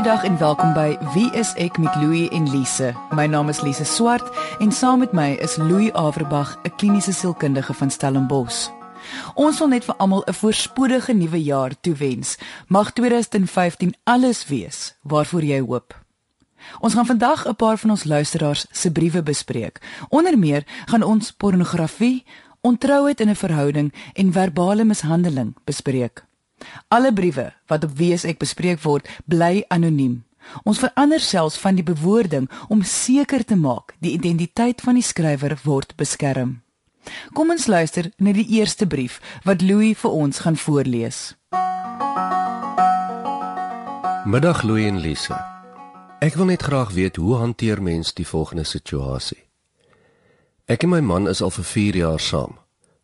Goeiedag 0.00 0.24
en 0.24 0.38
welkom 0.38 0.70
by 0.72 0.96
Wie 1.12 1.26
is 1.36 1.50
ek 1.60 1.76
met 1.76 1.92
Louie 2.00 2.30
en 2.32 2.46
Lise. 2.48 2.94
My 3.12 3.26
naam 3.28 3.50
is 3.52 3.58
Lise 3.60 3.84
Swart 3.84 4.24
en 4.64 4.70
saam 4.72 5.02
met 5.04 5.12
my 5.12 5.34
is 5.44 5.58
Louie 5.60 5.90
Averbag, 5.92 6.56
'n 6.64 6.72
kliniese 6.76 7.12
sielkundige 7.12 7.74
van 7.74 7.90
Stellenbosch. 7.90 8.70
Ons 9.34 9.58
wil 9.58 9.68
net 9.68 9.84
vir 9.84 9.94
almal 9.96 10.24
'n 10.24 10.32
voorspoedige 10.32 11.12
nuwe 11.12 11.42
jaar 11.42 11.80
toewens. 11.80 12.38
Mag 12.68 12.92
2015 12.92 13.94
alles 14.04 14.46
wees 14.46 14.96
waarvoor 15.02 15.44
jy 15.44 15.60
hoop. 15.60 15.92
Ons 16.80 16.94
gaan 16.94 17.06
vandag 17.06 17.46
'n 17.46 17.56
paar 17.56 17.78
van 17.78 17.90
ons 17.90 18.04
luisteraars 18.04 18.66
se 18.70 18.92
briewe 18.92 19.22
bespreek. 19.22 19.80
Onder 20.08 20.38
meer 20.38 20.64
gaan 20.84 21.02
ons 21.02 21.32
pornografie, 21.32 22.24
ontrouheid 22.60 23.20
in 23.20 23.28
'n 23.28 23.36
verhouding 23.36 23.92
en 24.12 24.32
verbale 24.32 24.84
mishandeling 24.84 25.54
bespreek. 25.64 26.29
Alle 26.88 27.12
briewe 27.12 27.52
wat 27.66 27.84
op 27.84 27.94
wie 27.98 28.14
ek 28.14 28.38
bespreek 28.38 28.82
word, 28.82 29.08
bly 29.26 29.64
anoniem. 29.68 30.24
Ons 30.64 30.80
verander 30.80 31.20
selfs 31.20 31.58
van 31.58 31.76
die 31.76 31.84
bewoording 31.84 32.48
om 32.68 32.82
seker 32.82 33.44
te 33.44 33.56
maak 33.56 33.94
die 34.00 34.12
identiteit 34.16 34.80
van 34.80 34.96
die 34.98 35.04
skrywer 35.04 35.58
word 35.64 35.94
beskerm. 35.96 36.60
Kom 37.32 37.50
ons 37.50 37.66
luister 37.66 38.10
na 38.18 38.32
die 38.36 38.46
eerste 38.58 38.86
brief 38.86 39.20
wat 39.44 39.62
Louis 39.62 39.98
vir 39.98 40.10
ons 40.10 40.42
gaan 40.44 40.56
voorlees. 40.56 41.34
Middag 44.24 44.62
Louis 44.62 44.88
en 44.88 45.00
Lise. 45.00 45.36
Ek 46.20 46.36
wil 46.36 46.50
net 46.52 46.62
graag 46.62 46.92
weet 46.92 47.16
hoe 47.16 47.38
hanteer 47.40 47.80
mens 47.82 48.12
die 48.14 48.26
volgende 48.28 48.66
situasie. 48.68 49.40
Ek 50.68 50.84
en 50.84 50.92
my 50.92 51.00
man 51.00 51.28
is 51.28 51.40
al 51.42 51.50
vir 51.50 51.64
4 51.64 51.96
jaar 51.96 52.20
saam. 52.20 52.58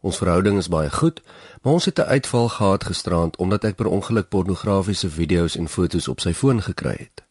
Ons 0.06 0.20
verhouding 0.23 0.59
is 0.59 0.69
baie 0.70 0.91
goed, 0.91 1.23
maar 1.62 1.73
ons 1.73 1.84
het 1.84 1.98
'n 1.98 2.10
uitval 2.14 2.48
gehad 2.48 2.84
gisterand 2.84 3.37
omdat 3.37 3.64
ek 3.64 3.74
per 3.74 3.87
ongeluk 3.87 4.28
pornografiese 4.28 5.10
video's 5.10 5.56
en 5.56 5.69
foto's 5.69 6.09
op 6.09 6.20
sy 6.20 6.33
foon 6.33 6.62
gekry 6.62 6.97
het. 6.98 7.24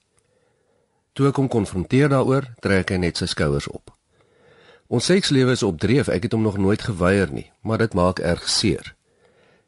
Toe 1.13 1.27
ek 1.27 1.35
hom 1.35 1.47
konfronteer 1.47 2.09
daaroor, 2.09 2.43
trek 2.59 2.89
hy 2.89 2.95
net 2.95 3.17
sy 3.17 3.25
skouers 3.25 3.67
op. 3.67 3.95
Ons 4.87 5.05
sekslewe 5.05 5.51
is 5.51 5.63
op 5.63 5.79
dreef, 5.79 6.07
ek 6.07 6.23
het 6.23 6.31
hom 6.31 6.41
nog 6.41 6.57
nooit 6.57 6.81
geweier 6.81 7.31
nie, 7.31 7.51
maar 7.61 7.77
dit 7.77 7.93
maak 7.93 8.19
erg 8.19 8.49
seer. 8.49 8.95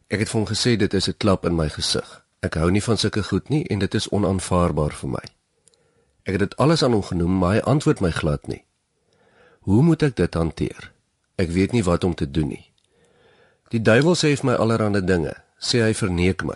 Ek 0.07 0.19
het 0.19 0.29
vir 0.29 0.39
hom 0.39 0.49
gesê 0.49 0.75
dit 0.75 0.93
is 0.93 1.07
'n 1.07 1.17
klap 1.17 1.45
in 1.45 1.55
my 1.55 1.69
gesig. 1.69 2.23
Ek 2.39 2.53
hou 2.53 2.71
nie 2.71 2.83
van 2.83 2.97
sulke 2.97 3.23
goed 3.23 3.49
nie 3.49 3.63
en 3.63 3.79
dit 3.79 3.93
is 3.93 4.09
onaanvaarbaar 4.09 4.93
vir 4.93 5.09
my. 5.09 5.25
Ek 6.23 6.31
het 6.33 6.39
dit 6.39 6.57
alles 6.57 6.83
aan 6.83 6.91
hom 6.91 7.03
genoem, 7.03 7.37
maar 7.37 7.53
hy 7.53 7.59
antwoord 7.59 7.99
my 7.99 8.11
glad 8.11 8.47
nie. 8.47 8.63
Hoe 9.59 9.83
moet 9.83 10.03
ek 10.03 10.15
dit 10.15 10.33
hanteer? 10.33 10.91
Ek 11.35 11.49
weet 11.49 11.71
nie 11.71 11.83
wat 11.83 12.03
om 12.03 12.15
te 12.15 12.31
doen 12.31 12.47
nie. 12.47 12.66
Die 13.67 13.81
duiwel 13.83 14.15
sê 14.15 14.29
vir 14.39 14.47
my 14.47 14.53
allerlei 14.55 15.01
dinge, 15.03 15.33
sê 15.59 15.81
hy 15.83 15.91
verneek 15.91 16.45
my. 16.47 16.55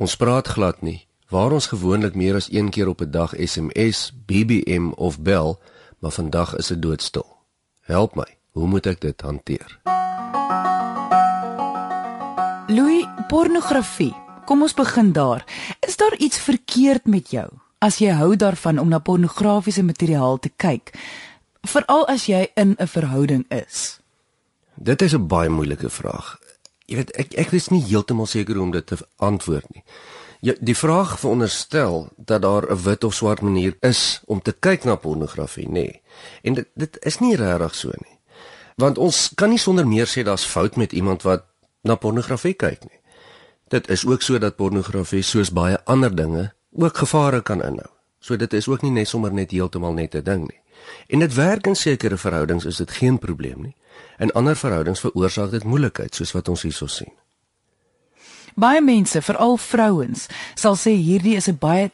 Ons 0.00 0.14
praat 0.16 0.48
glad 0.48 0.80
nie, 0.80 1.02
waar 1.28 1.52
ons 1.52 1.68
gewoonlik 1.68 2.14
meer 2.16 2.38
as 2.40 2.48
een 2.48 2.70
keer 2.72 2.88
op 2.88 3.02
'n 3.04 3.10
dag 3.10 3.34
SMS, 3.36 4.12
BBM 4.26 4.92
of 4.96 5.20
bel, 5.20 5.60
maar 6.00 6.10
vandag 6.10 6.56
is 6.56 6.66
dit 6.72 6.82
doodstil. 6.82 7.26
Help 7.84 8.14
my, 8.14 8.24
hoe 8.52 8.66
moet 8.66 8.86
ek 8.86 9.00
dit 9.00 9.20
hanteer? 9.20 9.80
Louis, 12.68 13.04
pornografie. 13.28 14.14
Kom 14.44 14.62
ons 14.62 14.74
begin 14.74 15.12
daar. 15.12 15.44
Is 15.80 15.96
daar 15.96 16.16
iets 16.16 16.38
verkeerd 16.38 17.06
met 17.06 17.30
jou 17.30 17.48
as 17.78 17.98
jy 17.98 18.10
hou 18.10 18.36
daarvan 18.36 18.78
om 18.78 18.88
na 18.88 18.98
pornografiese 18.98 19.82
materiaal 19.82 20.38
te 20.38 20.50
kyk? 20.56 20.96
Veral 21.60 22.08
as 22.08 22.26
jy 22.26 22.50
in 22.54 22.76
'n 22.78 22.86
verhouding 22.86 23.44
is. 23.48 23.97
Dit 24.80 25.02
is 25.02 25.12
'n 25.14 25.26
baie 25.26 25.48
moeilike 25.48 25.90
vraag. 25.90 26.38
Jy 26.86 26.96
weet 26.96 27.10
ek 27.10 27.32
ek 27.32 27.50
is 27.52 27.68
nie 27.68 27.82
heeltemal 27.82 28.26
seker 28.26 28.60
om 28.60 28.70
dit 28.70 28.86
te 28.86 28.96
antwoord 29.16 29.74
nie. 29.74 29.84
Ja, 30.40 30.54
die 30.60 30.76
vraag 30.76 31.18
veronderstel 31.18 32.08
dat 32.16 32.42
daar 32.42 32.70
'n 32.70 32.82
wit 32.82 33.04
of 33.04 33.14
swart 33.14 33.40
manier 33.40 33.76
is 33.80 34.20
om 34.24 34.42
te 34.42 34.52
kyk 34.52 34.84
na 34.84 34.94
pornografie, 34.94 35.66
nê. 35.66 35.72
Nee. 35.72 36.02
En 36.42 36.54
dit 36.54 36.66
dit 36.74 37.04
is 37.04 37.18
nie 37.18 37.36
regtig 37.36 37.74
so 37.74 37.88
nie. 37.88 38.18
Want 38.76 38.98
ons 38.98 39.30
kan 39.34 39.48
nie 39.48 39.58
sonder 39.58 39.86
meer 39.86 40.06
sê 40.06 40.22
daar's 40.22 40.44
fout 40.44 40.76
met 40.76 40.92
iemand 40.92 41.22
wat 41.22 41.44
na 41.82 41.94
pornografie 41.94 42.54
kyk 42.54 42.80
nie. 42.80 43.00
Dit 43.68 43.88
is 43.88 44.06
ook 44.06 44.22
so 44.22 44.38
dat 44.38 44.56
pornografie 44.56 45.22
soos 45.22 45.52
baie 45.52 45.84
ander 45.84 46.16
dinge 46.16 46.52
ook 46.72 46.96
gevare 46.96 47.42
kan 47.42 47.62
inhou. 47.62 47.90
So 48.18 48.36
dit 48.36 48.52
is 48.52 48.68
ook 48.68 48.82
nie 48.82 48.90
net 48.90 49.08
sommer 49.08 49.32
net 49.32 49.50
heeltemal 49.50 49.92
net 49.92 50.14
'n 50.14 50.22
ding 50.22 50.48
nie. 50.48 50.60
En 51.08 51.18
dit 51.18 51.34
werk 51.34 51.66
in 51.66 51.76
sekere 51.76 52.16
verhoudings 52.16 52.64
is 52.64 52.76
dit 52.76 52.90
geen 52.90 53.18
probleem 53.18 53.62
nie. 53.62 53.76
In 54.18 54.32
ander 54.32 54.56
verhoudings 54.56 55.00
veroorsaak 55.00 55.50
dit 55.50 55.64
moeilikheid 55.64 56.14
soos 56.14 56.32
wat 56.32 56.48
ons 56.48 56.62
hierso 56.62 56.86
sien. 56.86 57.12
Baie 58.58 58.82
mense, 58.82 59.22
veral 59.22 59.56
vrouens, 59.56 60.26
sal 60.54 60.76
sê 60.76 60.90
hierdie 60.90 61.36
is 61.36 61.48
'n 61.48 61.58
baie 61.58 61.90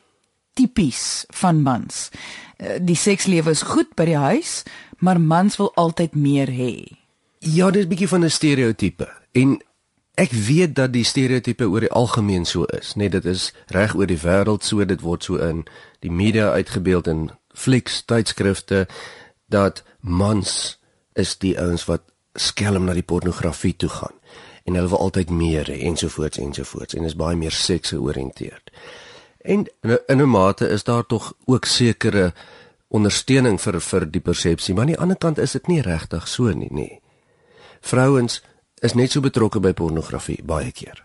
tipies 0.54 1.24
van 1.28 1.62
mans. 1.62 2.10
Eh, 2.56 2.78
die 2.80 2.96
sekslewe 2.96 3.50
is 3.50 3.62
goed 3.62 3.94
by 3.94 4.04
die 4.04 4.16
huis, 4.16 4.62
maar 4.98 5.20
mans 5.20 5.56
wil 5.56 5.72
altyd 5.74 6.14
meer 6.14 6.48
hê. 6.48 6.96
Ja, 7.38 7.70
dis 7.70 7.84
'n 7.84 7.88
bietjie 7.88 8.08
van 8.08 8.24
'n 8.24 8.30
stereotype. 8.30 9.08
En 9.32 9.60
ek 10.14 10.30
weet 10.30 10.74
dat 10.74 10.92
die 10.92 11.04
stereotype 11.04 11.68
oor 11.68 11.80
die 11.80 11.90
algemeen 11.90 12.44
so 12.44 12.64
is, 12.64 12.94
net 12.94 13.12
dit 13.12 13.24
is 13.24 13.52
reg 13.66 13.94
oor 13.94 14.06
die 14.06 14.20
wêreld 14.22 14.62
so, 14.62 14.84
dit 14.84 15.00
word 15.00 15.24
so 15.24 15.36
in 15.36 15.64
die 16.00 16.10
media 16.10 16.50
uitgebeeld 16.50 17.06
in 17.06 17.30
flieks, 17.54 18.02
tydskrifte 18.04 18.86
dat 19.46 19.82
mans 20.00 20.78
is 21.14 21.36
die 21.38 21.54
ouens 21.60 21.86
wat 21.86 22.02
skelm 22.34 22.88
na 22.88 22.94
die 22.96 23.06
pornografie 23.06 23.76
toe 23.78 23.88
gaan 23.88 24.16
en 24.64 24.74
hulle 24.74 24.88
wil 24.88 25.04
altyd 25.06 25.30
meer 25.30 25.68
hê 25.68 25.76
ensovoorts 25.88 26.40
ensovoorts 26.40 26.96
en 26.96 27.04
is 27.04 27.16
baie 27.20 27.36
meer 27.36 27.52
seks 27.52 27.92
georiënteerd. 27.92 28.72
En 29.44 29.66
in 29.82 30.20
'n 30.22 30.28
mate 30.28 30.68
is 30.68 30.84
daar 30.84 31.06
tog 31.06 31.32
ook 31.44 31.64
sekere 31.64 32.32
ondersteuning 32.88 33.60
vir 33.60 33.80
vir 33.80 34.10
die 34.10 34.20
persepsie, 34.20 34.74
maar 34.74 34.82
aan 34.84 34.94
die 34.94 34.98
ander 34.98 35.16
kant 35.16 35.38
is 35.38 35.52
dit 35.52 35.66
nie 35.66 35.82
regtig 35.82 36.28
so 36.28 36.52
nie, 36.52 36.70
nê. 36.70 37.00
Vrouens 37.80 38.42
is 38.80 38.94
net 38.94 39.10
so 39.10 39.20
betrokke 39.20 39.60
by 39.60 39.72
pornografie 39.72 40.42
baie 40.44 40.72
keer. 40.72 41.04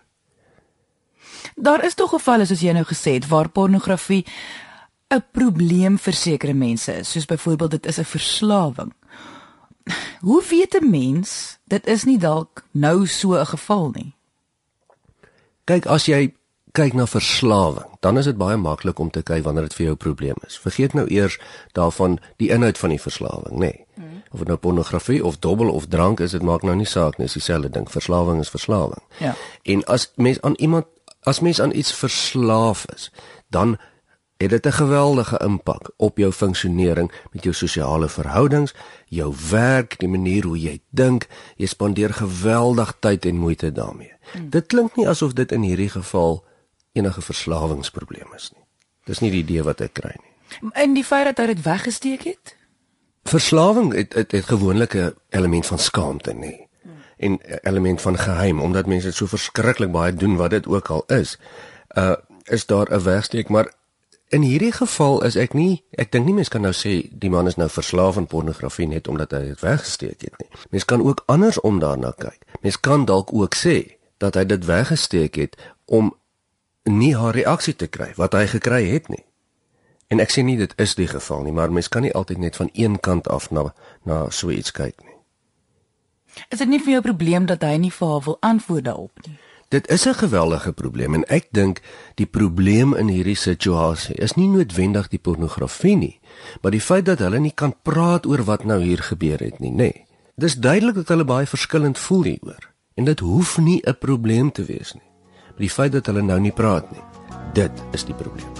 Daar 1.56 1.84
is 1.84 1.94
tog 1.94 2.10
gevalle 2.10 2.46
soos 2.46 2.60
jy 2.60 2.72
nou 2.72 2.84
gesê 2.84 3.16
het 3.18 3.28
waar 3.28 3.48
pornografie 3.48 4.24
'n 5.10 5.24
probleem 5.32 5.98
vir 5.98 6.14
sekere 6.14 6.54
mense 6.54 6.92
is, 6.92 7.10
soos 7.10 7.26
byvoorbeeld 7.26 7.70
dit 7.70 7.86
is 7.86 7.98
'n 7.98 8.04
verslawing. 8.04 8.92
Hoe 10.20 10.42
weet 10.48 10.74
'n 10.80 10.90
mens 10.90 11.58
dit 11.64 11.86
is 11.86 12.04
nie 12.04 12.18
dalk 12.18 12.64
nou 12.70 13.06
so 13.06 13.34
'n 13.34 13.46
geval 13.46 13.90
nie? 13.90 14.14
Kyk, 15.64 15.86
as 15.86 16.06
jy 16.06 16.34
kyk 16.72 16.92
na 16.92 17.06
verslawing, 17.06 17.96
dan 18.00 18.18
is 18.18 18.24
dit 18.24 18.36
baie 18.36 18.56
maklik 18.56 18.98
om 18.98 19.10
te 19.10 19.22
kyk 19.22 19.42
wanneer 19.44 19.62
dit 19.62 19.74
vir 19.74 19.84
jou 19.84 19.94
'n 19.94 20.04
probleem 20.06 20.36
is. 20.46 20.58
Vergeet 20.58 20.94
nou 20.94 21.06
eers 21.08 21.38
daarvan 21.72 22.18
die 22.36 22.50
inhoud 22.50 22.78
van 22.78 22.90
die 22.90 23.00
verslawing, 23.00 23.54
nê. 23.54 23.58
Nee. 23.58 23.86
Hmm. 23.94 24.22
Of 24.30 24.38
dit 24.38 24.48
nou 24.48 24.56
pornografie 24.56 25.24
of 25.24 25.38
dobbel 25.38 25.70
of 25.70 25.86
drank 25.86 26.20
is, 26.20 26.30
dit 26.30 26.42
maak 26.42 26.62
nou 26.62 26.76
nie 26.76 26.86
saak 26.86 27.18
nie, 27.18 27.26
dis 27.26 27.32
dieselfde 27.32 27.70
ding. 27.70 27.90
Verslawing 27.90 28.40
is 28.40 28.48
verslawing. 28.48 29.02
Ja. 29.18 29.34
En 29.62 29.84
as 29.84 30.12
mens 30.16 30.40
aan 30.40 30.54
iemand 30.56 30.86
as 31.22 31.40
mens 31.40 31.60
aan 31.60 31.74
iets 31.74 31.92
verslaaf 31.92 32.86
is, 32.94 33.10
dan 33.48 33.78
het 34.40 34.50
dit 34.50 34.66
'n 34.66 34.72
geweldige 34.72 35.38
impak 35.38 35.90
op 35.96 36.18
jou 36.18 36.32
funksionering 36.32 37.12
met 37.32 37.42
jou 37.42 37.54
sosiale 37.54 38.08
verhoudings, 38.08 38.74
jou 39.06 39.34
werk, 39.50 39.98
die 39.98 40.08
manier 40.08 40.44
hoe 40.44 40.60
jy 40.60 40.80
dink. 40.88 41.26
Jy 41.56 41.66
spandeer 41.66 42.14
geweldig 42.14 42.96
tyd 42.98 43.24
en 43.24 43.36
moeite 43.36 43.72
daarmee. 43.72 44.12
Hmm. 44.32 44.50
Dit 44.50 44.66
klink 44.66 44.96
nie 44.96 45.08
asof 45.08 45.32
dit 45.32 45.52
in 45.52 45.62
hierdie 45.62 45.88
geval 45.88 46.44
enige 46.92 47.22
verslawingsprobleem 47.22 48.34
is 48.34 48.50
nie. 48.54 48.64
Dis 49.04 49.18
nie 49.18 49.30
die 49.30 49.42
idee 49.42 49.62
wat 49.62 49.80
ek 49.80 49.92
kry 49.92 50.14
nie. 50.16 50.70
En 50.72 50.94
die 50.94 51.04
feit 51.04 51.24
dat 51.24 51.38
hy 51.38 51.46
dit 51.54 51.62
weggesteek 51.62 52.22
het? 52.22 52.56
Verslawing 53.22 53.94
het 53.94 54.12
het, 54.12 54.32
het 54.32 54.44
gewoonlik 54.44 54.94
'n 54.94 55.14
element 55.28 55.66
van 55.66 55.78
skaamte, 55.78 56.32
nê. 56.32 56.68
Hmm. 56.82 56.92
En 57.16 57.40
element 57.62 58.00
van 58.00 58.18
geheim 58.18 58.60
omdat 58.60 58.86
mense 58.86 59.06
dit 59.06 59.16
so 59.16 59.26
verskriklik 59.26 59.92
baie 59.92 60.14
doen 60.14 60.36
wat 60.36 60.50
dit 60.50 60.66
ook 60.66 60.88
al 60.88 61.04
is. 61.06 61.38
Uh 61.88 62.14
is 62.44 62.66
daar 62.66 62.90
'n 62.90 63.02
wegsteek, 63.02 63.48
maar 63.48 63.78
In 64.30 64.42
hierdie 64.42 64.72
geval 64.72 65.24
is 65.26 65.34
ek 65.34 65.56
nie 65.58 65.80
ek 65.98 66.12
dink 66.14 66.28
nie 66.28 66.36
mens 66.36 66.50
kan 66.54 66.62
nou 66.62 66.70
sê 66.76 66.92
die 67.10 67.30
man 67.34 67.50
is 67.50 67.56
nou 67.58 67.66
verslaaf 67.66 68.18
aan 68.20 68.28
pornografie 68.30 68.86
net 68.86 69.08
omdat 69.10 69.34
hy 69.34 69.40
dit 69.48 69.64
weggesteek 69.64 70.22
het 70.22 70.36
nie. 70.38 70.46
Mens 70.70 70.86
kan 70.86 71.02
ook 71.02 71.24
andersom 71.26 71.80
daarna 71.82 72.12
kyk. 72.14 72.38
Mens 72.62 72.78
kan 72.78 73.08
dalk 73.10 73.34
ook 73.34 73.58
sê 73.58 73.98
dat 74.22 74.38
hy 74.38 74.44
dit 74.46 74.68
weggesteek 74.68 75.34
het 75.34 75.58
om 75.90 76.12
nie 76.86 77.16
haar 77.18 77.34
reaksie 77.34 77.74
te 77.74 77.90
kry 77.90 78.12
wat 78.20 78.38
hy 78.38 78.46
gekry 78.54 78.84
het 78.92 79.10
nie. 79.10 79.24
En 80.14 80.22
ek 80.22 80.30
sê 80.30 80.46
nie 80.46 80.58
dit 80.62 80.78
is 80.78 80.94
die 80.94 81.10
geval 81.10 81.42
nie, 81.42 81.54
maar 81.54 81.74
mens 81.74 81.90
kan 81.90 82.06
nie 82.06 82.14
altyd 82.14 82.38
net 82.38 82.56
van 82.62 82.70
een 82.72 83.00
kant 83.02 83.26
af 83.26 83.50
na 83.50 83.72
na 84.06 84.28
so 84.30 84.54
iets 84.54 84.70
kyk 84.70 84.94
nie. 85.02 85.18
Is 86.54 86.62
dit 86.62 86.70
nie 86.70 86.78
vir 86.78 87.00
jou 87.00 87.02
probleem 87.02 87.50
dat 87.50 87.66
hy 87.66 87.74
nie 87.82 87.90
vir 87.90 88.14
haar 88.14 88.22
wil 88.30 88.38
antwoord 88.46 88.86
daarop 88.86 89.26
nie? 89.26 89.38
Dit 89.70 89.88
is 89.88 90.06
'n 90.06 90.14
geweldige 90.14 90.72
probleem 90.72 91.14
en 91.14 91.24
ek 91.24 91.46
dink 91.50 91.80
die 92.14 92.26
probleem 92.26 92.94
in 92.94 93.06
hierdie 93.06 93.36
situasie 93.36 94.14
is 94.14 94.32
nie 94.34 94.48
noodwendig 94.48 95.08
die 95.08 95.18
pornografie 95.18 95.96
nie, 95.96 96.20
maar 96.62 96.70
die 96.70 96.80
feit 96.80 97.04
dat 97.04 97.18
hulle 97.18 97.38
nie 97.38 97.54
kan 97.54 97.74
praat 97.82 98.26
oor 98.26 98.44
wat 98.44 98.64
nou 98.64 98.82
hier 98.82 98.98
gebeur 98.98 99.38
het 99.38 99.58
nie, 99.58 99.70
nê. 99.70 99.76
Nee. 99.76 100.06
Dis 100.34 100.54
duidelik 100.54 100.94
dat 100.94 101.08
hulle 101.08 101.24
baie 101.24 101.46
verskillend 101.46 101.98
voel 101.98 102.22
hieroor 102.22 102.70
en 102.94 103.04
dit 103.04 103.20
hoef 103.20 103.58
nie 103.58 103.80
'n 103.86 103.98
probleem 103.98 104.52
te 104.52 104.64
wees 104.64 104.92
nie. 104.92 105.10
Maar 105.48 105.58
die 105.58 105.70
feit 105.70 105.92
dat 105.92 106.06
hulle 106.06 106.22
nou 106.22 106.40
nie 106.40 106.52
praat 106.52 106.90
nie, 106.90 107.02
dit 107.52 107.72
is 107.92 108.04
die 108.04 108.14
probleem. 108.14 108.52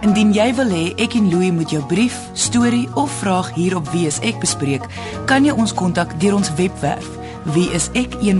Indien 0.00 0.32
jy 0.32 0.54
wil 0.54 0.68
hê 0.68 0.94
ek 0.96 1.14
en 1.14 1.30
Louie 1.30 1.52
moet 1.52 1.70
jou 1.70 1.84
brief, 1.86 2.28
storie 2.32 2.88
of 2.94 3.18
vraag 3.18 3.54
hier 3.54 3.76
op 3.76 3.88
Wie 3.88 4.06
is 4.06 4.20
ek 4.20 4.40
bespreek, 4.40 4.82
kan 5.24 5.44
jy 5.44 5.52
ons 5.52 5.74
kontak 5.74 6.20
deur 6.20 6.34
ons 6.34 6.54
webwerf 6.54 7.22
wieisek.co.za 7.52 8.34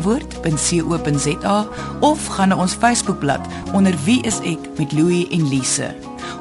of 2.00 2.26
gaan 2.36 2.48
na 2.48 2.56
ons 2.56 2.74
Facebookblad 2.74 3.40
onder 3.72 3.94
Wie 4.04 4.22
is 4.24 4.40
ek 4.40 4.58
met 4.78 4.92
Louie 4.92 5.28
en 5.30 5.48
Lise. 5.48 5.94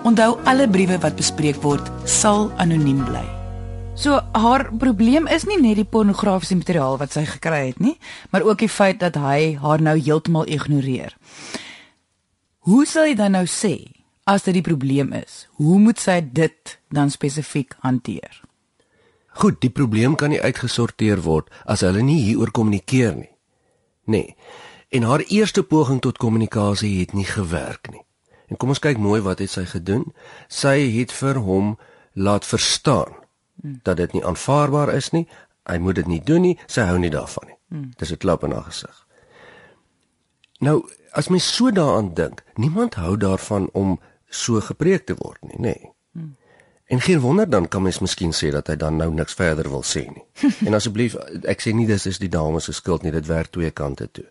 Onthou 0.03 0.37
alle 0.43 0.67
briewe 0.69 0.97
wat 1.03 1.15
bespreek 1.19 1.61
word 1.63 1.91
sal 2.09 2.51
anoniem 2.57 3.03
bly. 3.07 3.25
So 3.95 4.17
haar 4.33 4.71
probleem 4.77 5.27
is 5.29 5.45
nie 5.45 5.59
net 5.61 5.77
die 5.77 5.85
pornografiese 5.85 6.57
materiaal 6.57 6.97
wat 6.97 7.13
sy 7.13 7.27
gekry 7.29 7.67
het 7.69 7.79
nie, 7.83 7.97
maar 8.33 8.41
ook 8.41 8.63
die 8.65 8.71
feit 8.71 8.99
dat 9.03 9.15
hy 9.21 9.53
haar 9.61 9.81
nou 9.85 9.93
heeltemal 9.99 10.49
ignoreer. 10.49 11.13
Hoe 12.65 12.85
sal 12.89 13.11
jy 13.11 13.15
dan 13.19 13.35
nou 13.37 13.45
sê 13.45 13.91
as 14.25 14.47
dit 14.47 14.55
die 14.55 14.65
probleem 14.65 15.13
is? 15.13 15.45
Hoe 15.59 15.77
moet 15.83 15.99
sy 15.99 16.21
dit 16.23 16.77
dan 16.89 17.11
spesifiek 17.13 17.75
hanteer? 17.83 18.41
Goed, 19.33 19.61
die 19.61 19.69
probleem 19.69 20.15
kan 20.15 20.29
nie 20.29 20.41
uitgesorteer 20.41 21.23
word 21.25 21.49
as 21.65 21.81
hulle 21.81 22.01
nie 22.05 22.21
hieroor 22.21 22.51
kommunikeer 22.51 23.15
nie. 23.15 23.31
Nee. 24.05 24.35
En 24.93 25.07
haar 25.09 25.23
eerste 25.25 25.63
poging 25.63 26.01
tot 26.01 26.17
kommunikasie 26.21 26.99
het 26.99 27.13
nie 27.13 27.25
gewerk 27.25 27.89
nie. 27.91 28.03
En 28.47 28.57
kom 28.57 28.69
ons 28.69 28.81
kyk 28.83 28.99
mooi 29.01 29.21
wat 29.25 29.39
het 29.41 29.49
sy 29.49 29.65
gedoen? 29.65 30.11
Sy 30.47 30.75
het 30.99 31.11
vir 31.11 31.39
hom 31.41 31.77
laat 32.13 32.45
verstaan 32.45 33.15
dat 33.83 33.97
dit 33.97 34.13
nie 34.13 34.25
aanvaarbaar 34.25 34.93
is 34.93 35.09
nie. 35.15 35.25
Hy 35.69 35.77
moet 35.81 35.95
dit 35.95 36.07
nie 36.07 36.21
doen 36.21 36.41
nie. 36.41 36.57
Sy 36.67 36.85
hou 36.85 36.99
nie 36.99 37.09
daarvan 37.13 37.47
nie. 37.47 37.57
Dis 37.97 38.11
'n 38.11 38.17
klap 38.17 38.43
in 38.43 38.51
haar 38.51 38.69
gesig. 38.69 39.07
Nou, 40.59 40.83
as 41.11 41.27
mens 41.27 41.55
so 41.55 41.71
daaraan 41.71 42.13
dink, 42.13 42.43
niemand 42.55 42.93
hou 42.95 43.17
daarvan 43.17 43.69
om 43.73 43.99
so 44.29 44.61
gepreek 44.61 45.05
te 45.05 45.15
word 45.15 45.41
nie, 45.41 45.57
nê. 45.57 45.61
Nee. 45.61 45.92
En 46.91 47.01
geen 47.01 47.19
wonder 47.19 47.49
dan 47.49 47.67
kan 47.67 47.81
mens 47.81 47.99
miskien 47.99 48.33
sê 48.35 48.51
dat 48.51 48.67
hy 48.67 48.75
dan 48.75 48.97
nou 48.99 49.09
niks 49.13 49.33
verder 49.33 49.69
wil 49.69 49.83
sê 49.87 50.03
nie. 50.09 50.25
en 50.67 50.73
asseblief, 50.73 51.15
ek 51.43 51.63
sê 51.63 51.71
nie 51.73 51.87
dis 51.87 52.05
is 52.05 52.19
die 52.19 52.29
dame 52.29 52.59
se 52.59 52.73
skuld 52.73 53.03
nie, 53.03 53.11
dit 53.11 53.27
werk 53.27 53.51
twee 53.55 53.71
kante 53.71 54.09
toe. 54.11 54.25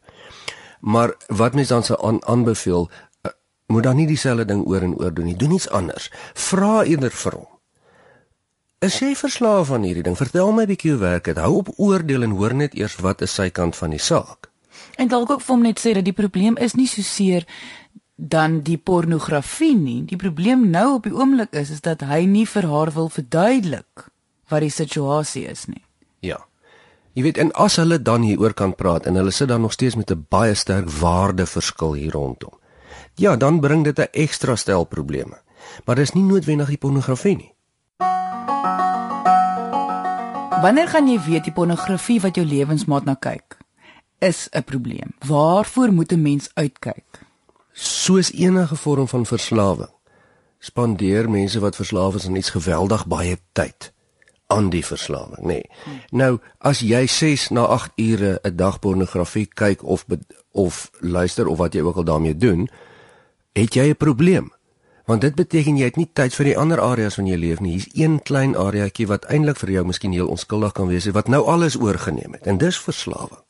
Maar 0.80 1.14
wat 1.28 1.54
mens 1.54 1.68
dan 1.68 1.84
sou 1.86 1.98
aan, 2.06 2.20
aanbeveel, 2.26 2.88
uh, 2.90 3.32
moet 3.66 3.82
dan 3.82 3.96
nie 3.96 4.06
dieselfde 4.06 4.44
ding 4.44 4.66
oor 4.66 4.82
en 4.82 4.94
oor 4.98 5.14
doen 5.14 5.30
nie. 5.30 5.36
Doen 5.38 5.56
iets 5.56 5.70
anders. 5.70 6.10
Vra 6.34 6.82
eerder 6.84 7.10
vir 7.10 7.38
hom. 7.38 7.48
Is 8.82 8.98
jy 8.98 9.12
verslaaf 9.14 9.70
aan 9.70 9.84
hierdie 9.86 10.02
ding? 10.02 10.16
Vertel 10.18 10.50
my 10.52 10.64
'n 10.66 10.72
bietjie 10.74 10.90
hoe 10.90 11.00
werk 11.00 11.24
dit. 11.24 11.38
Hou 11.38 11.54
op 11.62 11.68
oordeel 11.76 12.22
en 12.22 12.34
hoor 12.34 12.54
net 12.54 12.74
eers 12.74 12.96
wat 12.96 13.22
is 13.22 13.34
sy 13.34 13.50
kant 13.50 13.76
van 13.76 13.90
die 13.90 14.02
saak. 14.02 14.50
En 14.96 15.08
dalk 15.08 15.30
ook 15.30 15.40
vir 15.40 15.54
hom 15.54 15.62
net 15.62 15.78
sê 15.78 15.92
dat 15.94 16.04
die 16.04 16.12
probleem 16.12 16.56
is 16.56 16.74
nie 16.74 16.86
so 16.86 17.02
seer 17.02 17.46
dan 18.16 18.60
die 18.62 18.78
pornografie 18.78 19.76
nie. 19.76 20.04
Die 20.04 20.16
probleem 20.16 20.70
nou 20.70 20.94
op 20.94 21.02
die 21.08 21.14
oomblik 21.14 21.52
is 21.52 21.70
is 21.70 21.80
dat 21.80 22.00
hy 22.00 22.24
nie 22.28 22.46
vir 22.46 22.68
haar 22.68 22.92
wil 22.92 23.08
verduidelik 23.08 24.08
wat 24.48 24.60
die 24.60 24.70
situasie 24.70 25.46
is 25.48 25.66
nie. 25.66 25.82
Ja. 26.20 26.38
Jy 27.12 27.22
weet 27.22 27.38
en 27.38 27.52
as 27.52 27.76
hulle 27.76 27.98
dan 28.00 28.22
hieroor 28.24 28.54
kan 28.56 28.74
praat 28.74 29.06
en 29.06 29.18
hulle 29.20 29.30
sit 29.30 29.48
dan 29.48 29.60
nog 29.60 29.72
steeds 29.72 29.96
met 29.96 30.10
'n 30.10 30.26
baie 30.28 30.54
sterk 30.54 30.88
waardeverskil 30.90 31.94
hier 31.94 32.12
rondom. 32.12 32.52
Ja, 33.16 33.36
dan 33.36 33.60
bring 33.60 33.84
dit 33.84 33.98
'n 33.98 34.08
ekstra 34.12 34.56
stel 34.56 34.84
probleme. 34.84 35.40
Maar 35.84 35.96
dis 35.96 36.12
nie 36.12 36.22
noodwendig 36.22 36.68
die 36.68 36.78
pornografie 36.78 37.36
nie. 37.36 37.52
Wanneer 40.62 40.88
gaan 40.88 41.08
jy 41.08 41.20
weet 41.24 41.44
die 41.44 41.52
pornografie 41.52 42.20
wat 42.20 42.34
jou 42.34 42.46
lewensmaat 42.46 43.04
na 43.04 43.14
kyk 43.14 43.58
is 44.18 44.48
'n 44.52 44.62
probleem? 44.62 45.10
Waarvoor 45.26 45.92
moet 45.92 46.12
'n 46.12 46.22
mens 46.22 46.50
uitkyk? 46.54 47.31
Soos 47.72 48.32
enige 48.32 48.76
vorm 48.76 49.08
van 49.08 49.26
verslawing 49.26 49.90
spandeer 50.62 51.30
mense 51.30 51.58
wat 51.58 51.76
verslaaf 51.76 52.14
is 52.14 52.26
aan 52.26 52.38
iets 52.38 52.50
geweldig 52.54 53.06
baie 53.10 53.38
tyd 53.52 53.90
aan 54.52 54.68
die 54.70 54.84
verslawing, 54.84 55.40
nê. 55.42 55.62
Nee. 55.64 56.00
Nou, 56.10 56.36
as 56.58 56.82
jy 56.84 57.06
6 57.08 57.48
na 57.56 57.64
8 57.72 57.92
ure 57.96 58.38
'n 58.44 58.56
dag 58.56 58.78
pornografie 58.78 59.46
kyk 59.46 59.82
of 59.82 60.04
of 60.52 60.90
luister 61.00 61.46
of 61.46 61.58
wat 61.58 61.74
jy 61.74 61.80
ook 61.80 61.96
al 61.96 62.04
daarmee 62.04 62.36
doen, 62.36 62.68
het 63.52 63.74
jy 63.74 63.88
'n 63.88 63.96
probleem 63.96 64.52
want 65.04 65.20
dit 65.20 65.34
beteken 65.34 65.76
jy 65.76 65.84
het 65.90 65.96
nie 65.96 66.10
tyd 66.12 66.34
vir 66.34 66.44
die 66.44 66.58
ander 66.58 66.80
areas 66.80 67.18
van 67.18 67.26
jou 67.26 67.38
lewe 67.38 67.62
nie. 67.62 67.72
Hier's 67.72 67.88
een 67.92 68.22
klein 68.22 68.56
areaatjie 68.56 69.06
wat 69.10 69.24
eintlik 69.24 69.58
vir 69.60 69.70
jou 69.70 69.84
miskien 69.84 70.12
heel 70.12 70.30
onskuldig 70.30 70.72
kan 70.72 70.88
wees 70.88 71.10
wat 71.10 71.28
nou 71.28 71.42
alles 71.46 71.76
oorgeneem 71.76 72.32
het 72.32 72.46
en 72.46 72.58
dis 72.58 72.78
verslawing. 72.78 73.41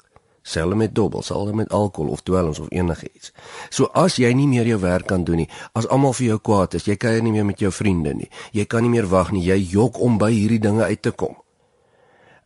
Selfs 0.43 0.75
met 0.75 0.95
dobbels, 0.95 1.31
al 1.31 1.53
met 1.53 1.71
alkohol 1.71 2.11
of 2.11 2.23
dwelms 2.23 2.59
of 2.59 2.67
enigiets. 2.71 3.33
So 3.71 3.85
as 3.85 4.17
jy 4.19 4.33
nie 4.35 4.49
meer 4.51 4.67
jou 4.67 4.81
werk 4.81 5.07
kan 5.07 5.25
doen 5.25 5.37
nie, 5.37 5.49
as 5.73 5.87
almal 5.87 6.13
vir 6.19 6.27
jou 6.27 6.39
kwaad 6.39 6.75
is, 6.75 6.87
jy 6.87 6.97
kuier 6.97 7.23
nie 7.23 7.33
meer 7.33 7.47
met 7.47 7.63
jou 7.63 7.71
vriende 7.73 8.15
nie. 8.15 8.29
Jy 8.53 8.65
kan 8.67 8.83
nie 8.83 8.91
meer 8.91 9.07
wag 9.07 9.31
nie, 9.33 9.45
jy 9.47 9.61
jok 9.77 10.01
om 10.03 10.19
by 10.19 10.33
hierdie 10.35 10.61
dinge 10.63 10.83
uit 10.85 11.03
te 11.03 11.15
kom. 11.15 11.37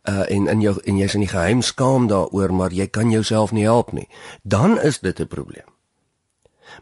Uh 0.07 0.27
en 0.31 0.47
in 0.47 0.61
jou 0.61 0.77
en 0.85 0.99
jy's 1.01 1.17
in 1.17 1.25
die 1.25 1.33
geheim 1.33 1.63
skaam 1.63 2.07
daaroor, 2.13 2.53
maar 2.53 2.73
jy 2.73 2.87
kan 2.87 3.11
jouself 3.11 3.53
nie 3.53 3.65
help 3.65 3.93
nie. 3.93 4.09
Dan 4.43 4.79
is 4.81 5.01
dit 5.01 5.21
'n 5.21 5.27
probleem. 5.27 5.67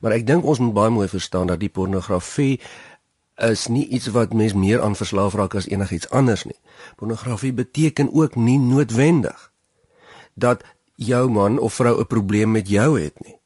Maar 0.01 0.13
ek 0.13 0.27
dink 0.27 0.45
ons 0.45 0.59
moet 0.59 0.75
baie 0.75 0.91
mooi 0.91 1.09
verstaan 1.09 1.47
dat 1.47 1.61
die 1.61 1.69
pornografie 1.69 2.61
is 3.37 3.67
nie 3.67 3.87
iets 3.89 4.07
wat 4.15 4.35
mens 4.35 4.55
meer 4.55 4.83
aan 4.83 4.97
verslaaf 4.97 5.35
raak 5.35 5.55
as 5.55 5.67
enigiets 5.67 6.11
anders 6.11 6.45
nie. 6.45 6.59
Pornografie 6.97 7.53
beteken 7.53 8.13
ook 8.13 8.37
nie 8.37 8.59
noodwendig 8.59 9.53
dat 10.35 10.63
jou 10.95 11.31
man 11.31 11.59
of 11.59 11.75
vrou 11.75 12.01
'n 12.01 12.07
probleem 12.07 12.51
met 12.51 12.69
jou 12.69 13.01
het 13.01 13.15
nie. 13.25 13.37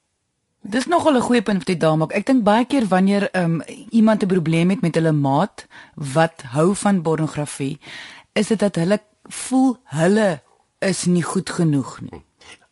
Dis 0.61 0.87
nogal 0.87 1.17
'n 1.17 1.21
goeie 1.21 1.43
punt 1.43 1.65
vir 1.65 1.75
die 1.75 1.87
dame. 1.87 2.07
Ek 2.13 2.27
dink 2.27 2.45
baie 2.45 2.65
keer 2.65 2.87
wanneer 2.87 3.29
um, 3.33 3.63
iemand 3.91 4.23
'n 4.23 4.27
probleem 4.27 4.71
het 4.71 4.81
met 4.81 4.95
hulle 4.95 5.13
maat 5.13 5.67
wat 5.95 6.43
hou 6.43 6.75
van 6.75 7.03
pornografie, 7.03 7.79
is 8.33 8.47
dit 8.47 8.59
dat 8.59 8.75
hulle 8.75 9.01
voel 9.23 9.79
hulle 9.85 10.41
is 10.79 11.05
nie 11.05 11.23
goed 11.23 11.51
genoeg 11.51 12.01
nie. 12.01 12.23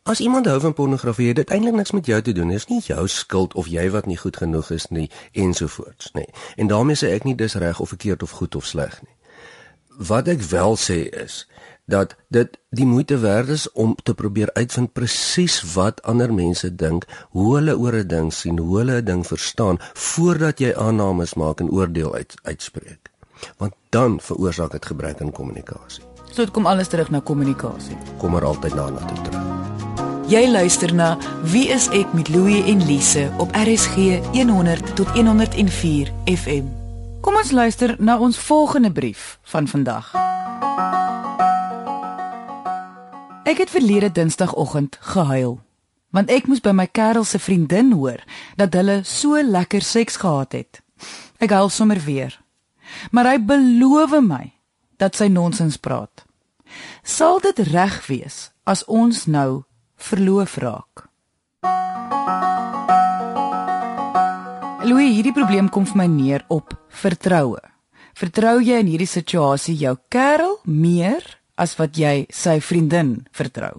As 0.03 0.21
iemand 0.21 0.47
hou 0.47 0.61
van 0.61 0.73
pornografie, 0.73 1.35
dit 1.35 1.51
eintlik 1.51 1.75
niks 1.75 1.91
met 1.91 2.07
jou 2.07 2.23
te 2.23 2.33
doen. 2.33 2.49
Dit 2.49 2.57
is 2.57 2.67
nie 2.67 2.81
jou 2.81 3.09
skuld 3.09 3.55
of 3.55 3.67
jy 3.67 3.91
wat 3.91 4.07
nie 4.07 4.17
goed 4.17 4.37
genoeg 4.37 4.71
is 4.71 4.87
nie 4.89 5.11
ensovoorts, 5.33 6.13
nê. 6.15 6.23
En 6.57 6.67
daarmee 6.67 6.95
sê 6.95 7.11
ek 7.11 7.25
nie 7.25 7.35
dis 7.35 7.55
reg 7.55 7.81
of 7.81 7.89
verkeerd 7.89 8.23
of 8.23 8.31
goed 8.31 8.55
of 8.55 8.67
sleg 8.67 9.01
nie. 9.03 9.17
Wat 10.07 10.29
ek 10.29 10.41
wel 10.41 10.77
sê 10.77 11.01
is 11.25 11.49
dat 11.87 12.15
dit 12.29 12.59
die 12.71 12.87
moeite 12.87 13.19
werd 13.19 13.49
is 13.49 13.73
om 13.73 13.97
te 14.03 14.15
probeer 14.15 14.51
uitvind 14.53 14.93
presies 14.93 15.63
wat 15.75 16.03
ander 16.03 16.35
mense 16.35 16.75
dink, 16.75 17.07
hoe 17.31 17.55
hulle 17.55 17.79
oor 17.79 17.95
'n 17.95 18.07
ding 18.07 18.33
sien, 18.33 18.59
hoe 18.59 18.79
hulle 18.79 19.01
'n 19.01 19.05
ding 19.05 19.27
verstaan 19.27 19.79
voordat 19.95 20.59
jy 20.59 20.75
aannames 20.75 21.35
maak 21.35 21.61
en 21.61 21.71
oordeel 21.71 22.15
uit 22.15 22.35
uitspreek. 22.43 23.11
Want 23.57 23.75
dan 23.89 24.21
veroorsaak 24.21 24.71
dit 24.71 24.87
gebrek 24.87 25.21
aan 25.21 25.33
kommunikasie. 25.33 26.03
So 26.31 26.45
dit 26.45 26.51
kom 26.51 26.67
alles 26.67 26.89
terug 26.89 27.11
na 27.11 27.21
kommunikasie. 27.21 27.97
Kom 28.19 28.31
maar 28.31 28.45
altyd 28.45 28.75
na 28.75 28.91
na 28.91 29.05
toe 29.05 29.23
terug. 29.23 29.45
Jy 30.27 30.51
luister 30.51 30.95
na 30.95 31.19
Wie 31.43 31.69
is 31.69 31.89
ek 31.89 32.13
met 32.13 32.29
Louie 32.29 32.65
en 32.65 32.87
Lise 32.87 33.31
op 33.39 33.55
RSG 33.55 34.19
100 34.33 34.97
tot 34.97 35.07
104 35.09 36.13
FM. 36.25 36.65
Kom 37.21 37.37
ons 37.37 37.51
luister 37.51 37.95
na 37.99 38.19
ons 38.19 38.39
volgende 38.39 38.93
brief 38.93 39.39
van 39.43 39.69
vandag. 39.69 40.11
Ek 43.47 43.61
het 43.63 43.71
verlede 43.71 44.09
Dinsdagoggend 44.11 44.99
gehuil 45.15 45.61
want 46.17 46.31
ek 46.33 46.47
moes 46.49 46.63
by 46.65 46.73
my 46.73 46.87
kerel 46.89 47.27
se 47.29 47.39
vriendin 47.39 47.93
hoor 47.93 48.23
dat 48.59 48.75
hulle 48.75 49.03
so 49.05 49.37
lekker 49.37 49.85
seks 49.85 50.17
gehad 50.23 50.57
het. 50.57 50.81
Ek 51.39 51.53
huil 51.53 51.69
sommer 51.69 52.01
weer. 52.01 52.33
Maar 53.13 53.29
hy 53.35 53.37
beloof 53.45 54.17
my 54.25 54.55
dat 54.97 55.15
sy 55.19 55.29
nonsens 55.29 55.77
praat. 55.77 56.25
Sal 57.05 57.39
dit 57.45 57.63
reg 57.71 58.01
wees 58.09 58.49
as 58.65 58.83
ons 58.89 59.27
nou 59.31 59.63
verloof 59.95 60.57
raak. 60.65 61.07
Louis, 64.89 65.13
hierdie 65.13 65.37
probleem 65.37 65.69
kom 65.69 65.87
vir 65.87 66.03
my 66.03 66.11
neer 66.11 66.47
op 66.49 66.75
vertroue. 66.89 67.63
Vertrou 68.17 68.59
jy 68.59 68.81
in 68.81 68.91
hierdie 68.91 69.11
situasie 69.11 69.77
jou 69.77 69.99
kerel 70.09 70.59
meer 70.65 71.37
as 71.57 71.77
wat 71.81 71.97
jy 71.97 72.27
sy 72.33 72.61
vriendin 72.61 73.27
vertrou? 73.33 73.77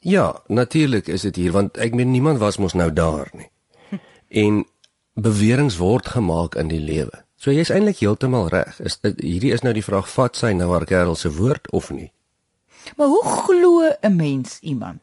Ja, 0.00 0.42
natuurlik 0.46 1.08
is 1.08 1.24
dit 1.26 1.36
hier 1.36 1.52
want 1.52 1.78
ek 1.78 1.94
meen 1.94 2.10
niemand 2.10 2.38
was 2.38 2.58
mos 2.58 2.74
nou 2.74 2.92
daar 2.92 3.30
nie. 3.32 3.50
En 4.28 4.66
beweringe 5.14 5.76
word 5.78 6.06
gemaak 6.14 6.54
in 6.54 6.68
die 6.68 6.82
lewe. 6.82 7.24
So 7.38 7.54
jy's 7.54 7.70
eintlik 7.70 8.02
heeltemal 8.02 8.48
reg. 8.50 8.78
Is 8.82 8.98
hierdie 9.02 9.52
is 9.54 9.62
nou 9.62 9.72
die 9.74 9.84
vraag 9.84 10.08
vat 10.10 10.38
sy 10.38 10.52
nou 10.58 10.70
haar 10.72 10.86
kerel 10.86 11.16
se 11.18 11.30
woord 11.34 11.70
of 11.74 11.90
nie? 11.94 12.10
Maar 12.96 13.06
hoe 13.06 13.24
glo 13.24 13.90
'n 14.02 14.16
mens 14.16 14.58
iemand? 14.60 15.02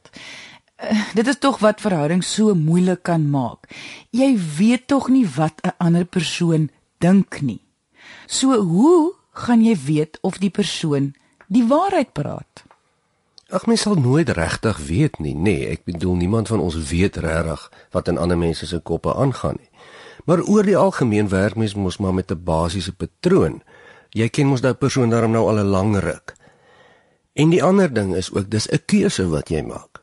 Uh, 0.84 1.14
dit 1.14 1.28
is 1.28 1.40
tog 1.40 1.60
wat 1.60 1.82
verhoudings 1.82 2.34
so 2.34 2.54
moeilik 2.54 3.04
kan 3.04 3.30
maak. 3.30 3.68
Jy 4.12 4.36
weet 4.58 4.88
tog 4.88 5.08
nie 5.08 5.28
wat 5.36 5.62
'n 5.64 5.75
ander 5.78 6.06
persoon 6.06 6.70
dink 7.00 7.42
nie. 7.42 7.62
So 8.28 8.60
hoe 8.60 9.14
gaan 9.32 9.64
jy 9.64 9.75
weet 9.86 10.18
of 10.22 10.38
die 10.38 10.50
persoon 10.50 11.14
die 11.48 11.66
waarheid 11.68 12.14
praat? 12.14 12.64
Ag 13.54 13.68
mens 13.70 13.82
sal 13.86 13.96
nooit 13.96 14.30
regtig 14.30 14.78
weet 14.78 15.20
nie, 15.20 15.36
nê. 15.36 15.42
Nee, 15.42 15.68
ek 15.75 15.86
bedoel 15.86 16.16
niemand 16.16 16.48
van 16.50 16.60
ons 16.60 16.78
weet 16.90 17.18
regtig 17.22 17.72
wat 17.94 18.08
in 18.10 18.18
ander 18.18 18.38
mense 18.38 18.66
se 18.66 18.80
koppe 18.80 19.14
aangaan 19.14 19.60
nie. 19.60 19.70
Maar 20.25 20.42
oor 20.50 20.66
die 20.66 20.78
algemeen 20.78 21.30
werk 21.30 21.56
mens 21.56 21.75
mos 21.78 21.98
maar 22.02 22.14
met 22.14 22.32
'n 22.32 22.44
basiese 22.44 22.94
patroon. 22.96 23.62
Jy 24.10 24.30
ken 24.30 24.48
mos 24.48 24.62
daai 24.62 24.74
persoon 24.74 25.10
daarom 25.10 25.32
nou 25.32 25.48
al 25.48 25.60
'n 25.60 25.70
lang 25.70 25.98
ruk. 26.00 26.36
En 27.34 27.50
die 27.50 27.64
ander 27.64 27.94
ding 27.94 28.16
is 28.16 28.34
ook 28.34 28.50
dis 28.50 28.68
'n 28.72 28.82
keuse 28.86 29.28
wat 29.30 29.50
jy 29.50 29.62
maak. 29.62 30.02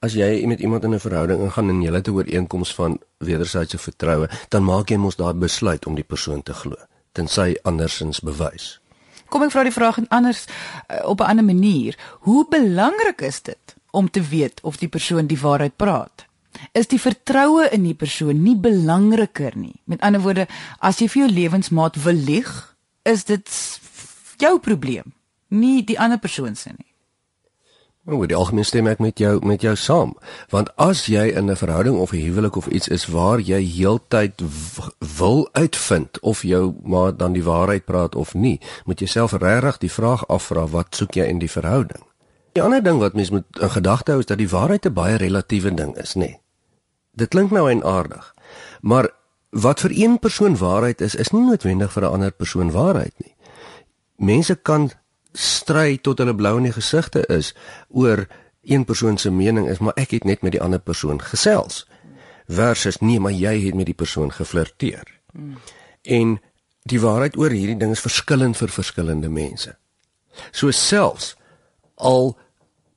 As 0.00 0.12
jy 0.12 0.46
met 0.46 0.60
iemand 0.60 0.84
in 0.84 0.94
'n 0.94 1.00
verhouding 1.00 1.40
ingaan 1.40 1.68
en 1.68 1.82
jy 1.82 1.92
het 1.92 2.08
'n 2.08 2.12
ooreenkoms 2.12 2.74
van 2.74 3.00
wederwysige 3.18 3.78
vertroue, 3.78 4.28
dan 4.48 4.64
maak 4.64 4.88
jy 4.88 4.96
mos 4.96 5.16
daai 5.16 5.34
besluit 5.34 5.86
om 5.86 5.94
die 5.94 6.04
persoon 6.04 6.42
te 6.42 6.52
glo, 6.52 6.76
tensy 7.12 7.56
andersins 7.62 8.20
bewys. 8.20 8.80
Kom 9.28 9.42
ek 9.42 9.50
vra 9.54 9.62
die 9.66 9.74
vraag 9.74 9.98
anders 10.08 10.46
uh, 10.46 11.02
op 11.08 11.20
'n 11.20 11.30
ander 11.30 11.44
manier. 11.44 11.98
Hoe 12.20 12.46
belangrik 12.48 13.20
is 13.20 13.42
dit 13.42 13.74
om 13.90 14.10
te 14.10 14.22
weet 14.22 14.60
of 14.62 14.76
die 14.76 14.88
persoon 14.88 15.26
die 15.26 15.40
waarheid 15.40 15.76
praat? 15.76 16.26
Is 16.72 16.86
die 16.86 17.00
vertroue 17.00 17.68
in 17.68 17.82
die 17.82 17.94
persoon 17.94 18.42
nie 18.42 18.56
belangriker 18.56 19.52
nie? 19.56 19.80
Met 19.84 20.00
ander 20.00 20.20
woorde, 20.20 20.46
as 20.78 20.98
jy 20.98 21.08
vir 21.08 21.22
jou 21.22 21.32
lewensmaat 21.32 21.96
wil 22.02 22.14
lieg, 22.14 22.76
is 23.02 23.24
dit 23.24 23.48
jou 24.38 24.58
probleem, 24.58 25.12
nie 25.48 25.84
die 25.84 25.98
ander 26.00 26.18
persoon 26.18 26.56
se 26.56 26.70
nie. 26.76 26.86
Nou, 28.06 28.20
die 28.26 28.36
algemeen 28.38 28.64
stem 28.64 28.86
ek 28.86 29.00
met 29.02 29.18
jou 29.18 29.40
met 29.42 29.64
jou 29.66 29.72
saam, 29.74 30.12
want 30.54 30.68
as 30.78 31.08
jy 31.10 31.24
in 31.34 31.50
'n 31.50 31.56
verhouding 31.56 31.96
of 31.98 32.12
'n 32.12 32.22
huwelik 32.22 32.56
of 32.56 32.66
iets 32.66 32.88
is 32.88 33.06
waar 33.06 33.40
jy 33.40 33.58
heeltyd 33.62 34.42
wil 35.18 35.48
uitvind 35.52 36.20
of 36.20 36.42
jou 36.42 36.74
maat 36.82 37.18
dan 37.18 37.32
die 37.32 37.44
waarheid 37.44 37.84
praat 37.84 38.14
of 38.14 38.34
nie, 38.34 38.60
moet 38.84 39.00
jy 39.00 39.06
self 39.06 39.32
regtig 39.32 39.78
die 39.78 39.92
vraag 39.92 40.26
afvra 40.28 40.66
wat 40.66 40.94
soek 40.94 41.16
jy 41.16 41.26
in 41.30 41.38
die 41.38 41.50
verhouding? 41.50 42.02
Die 42.52 42.62
ander 42.62 42.82
ding 42.82 42.98
wat 42.98 43.14
mens 43.14 43.30
moet 43.30 43.60
in 43.60 43.70
gedagte 43.70 44.12
hou 44.12 44.20
is 44.20 44.28
dat 44.30 44.38
die 44.38 44.48
waarheid 44.48 44.86
'n 44.86 44.92
baie 44.92 45.16
relatiewe 45.16 45.74
ding 45.74 45.96
is, 45.96 46.14
nê. 46.14 46.40
Dit 47.12 47.28
klink 47.28 47.50
nou 47.50 47.70
en 47.70 47.84
aardig, 47.84 48.34
maar 48.80 49.10
wat 49.50 49.80
vir 49.80 49.90
een 49.94 50.18
persoon 50.18 50.56
waarheid 50.56 51.00
is, 51.00 51.14
is 51.14 51.30
nie 51.30 51.42
noodwendig 51.42 51.92
vir 51.92 52.02
'n 52.02 52.12
ander 52.12 52.30
persoon 52.30 52.70
waarheid 52.70 53.14
nie. 53.18 53.34
Mense 54.16 54.54
kan 54.54 54.90
stry 55.32 55.98
tot 56.00 56.18
hulle 56.18 56.34
blou 56.34 56.56
in 56.56 56.62
die 56.62 56.72
gesigte 56.72 57.26
is 57.28 57.54
oor 57.88 58.26
een 58.64 58.84
persoon 58.84 59.18
se 59.18 59.30
mening 59.30 59.68
is 59.68 59.78
maar 59.78 59.94
ek 59.96 60.10
het 60.10 60.24
net 60.24 60.42
met 60.42 60.56
die 60.56 60.62
ander 60.62 60.80
persoon 60.80 61.20
gesels 61.22 61.84
versus 62.46 62.98
nee 63.00 63.20
maar 63.20 63.32
jy 63.32 63.66
het 63.66 63.74
met 63.74 63.86
die 63.86 63.94
persoon 63.94 64.32
geflirteer. 64.32 65.06
Hmm. 65.32 65.58
En 66.02 66.38
die 66.86 67.00
waarheid 67.00 67.36
oor 67.36 67.50
hierdie 67.50 67.78
ding 67.78 67.90
is 67.90 68.04
verskillend 68.04 68.56
vir 68.56 68.70
verskillende 68.70 69.28
mense. 69.28 69.74
So 70.52 70.70
selfs 70.70 71.34
al 71.96 72.36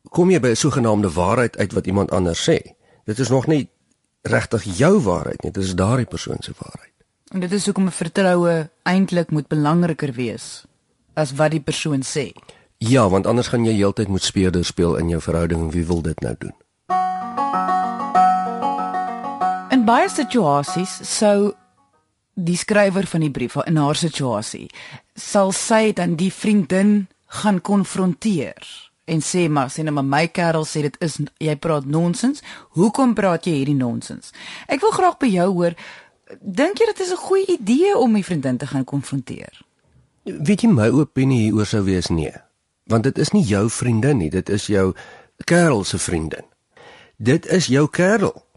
kom 0.09 0.31
jy 0.31 0.39
by 0.39 0.49
'n 0.49 0.55
sogenaamde 0.55 1.11
waarheid 1.11 1.57
uit 1.57 1.73
wat 1.73 1.87
iemand 1.87 2.11
anders 2.11 2.49
sê, 2.49 2.57
dit 3.05 3.19
is 3.19 3.29
nog 3.29 3.47
nie 3.47 3.69
regtig 4.21 4.63
jou 4.77 4.99
waarheid 4.99 5.43
nie, 5.43 5.51
dit 5.51 5.63
is 5.63 5.75
daardie 5.75 6.05
persoon 6.05 6.37
se 6.39 6.53
waarheid. 6.57 6.93
En 7.31 7.39
dit 7.39 7.51
is 7.51 7.65
hoekom 7.65 7.85
'n 7.85 7.91
vertroue 7.91 8.69
eintlik 8.83 9.31
moet 9.31 9.47
belangriker 9.47 10.13
wees 10.13 10.65
as 11.13 11.33
wat 11.33 11.51
die 11.51 11.61
persoon 11.61 12.01
sê. 12.03 12.31
Ja, 12.77 13.09
want 13.09 13.27
anders 13.27 13.47
gaan 13.47 13.65
jy 13.65 13.73
heeltyd 13.73 14.07
moet 14.07 14.23
speurder 14.23 14.65
speel 14.65 14.95
in 14.95 15.09
jou 15.09 15.21
verhouding 15.21 15.61
en 15.61 15.71
wie 15.71 15.85
wil 15.85 16.01
dit 16.01 16.19
nou 16.19 16.35
doen? 16.37 16.55
Baie 19.89 20.10
situasies 20.12 20.91
sou 21.08 21.53
die 22.38 22.58
skrywer 22.60 23.08
van 23.10 23.24
die 23.25 23.31
brief 23.34 23.55
in 23.65 23.79
haar 23.81 23.98
situasie 23.98 24.67
sal 25.17 25.50
sy 25.55 25.96
dan 25.98 26.13
die 26.19 26.29
vriendin 26.29 27.08
gaan 27.39 27.58
konfronteer 27.65 28.67
en 29.10 29.24
sê 29.25 29.48
maar 29.50 29.72
sê 29.74 29.81
net 29.81 29.89
nou 29.89 29.96
maar 29.98 30.10
my 30.12 30.27
kerel 30.29 30.67
sê 30.69 30.84
dit 30.86 31.00
is 31.01 31.15
jy 31.41 31.55
praat 31.58 31.88
nonsens. 31.89 32.43
Hoekom 32.77 33.15
praat 33.17 33.48
jy 33.50 33.55
hierdie 33.55 33.77
nonsens? 33.79 34.29
Ek 34.69 34.84
wil 34.86 34.93
graag 34.93 35.17
by 35.24 35.29
jou 35.34 35.48
hoor. 35.55 35.77
Dink 36.38 36.77
jy 36.77 36.89
dit 36.91 37.01
is 37.05 37.12
'n 37.12 37.24
goeie 37.25 37.48
idee 37.58 37.98
om 37.98 38.12
my 38.12 38.22
vriendin 38.24 38.58
te 38.58 38.67
gaan 38.67 38.86
konfronteer? 38.86 39.62
Weet 40.24 40.62
jy 40.62 40.69
my 40.69 40.89
opinie 40.89 41.50
hieroor 41.50 41.65
sou 41.65 41.81
wees 41.81 42.10
nee. 42.10 42.36
Want 42.86 43.03
dit 43.03 43.17
is 43.17 43.34
nie 43.34 43.43
jou 43.43 43.69
vriendin 43.69 44.17
nie, 44.17 44.29
dit 44.29 44.50
is 44.50 44.67
jou 44.67 44.93
kerel 45.46 45.84
se 45.84 45.98
vriendin. 45.98 46.46
Dit 47.17 47.46
is 47.46 47.65
jou 47.65 47.89
kerel 47.89 48.48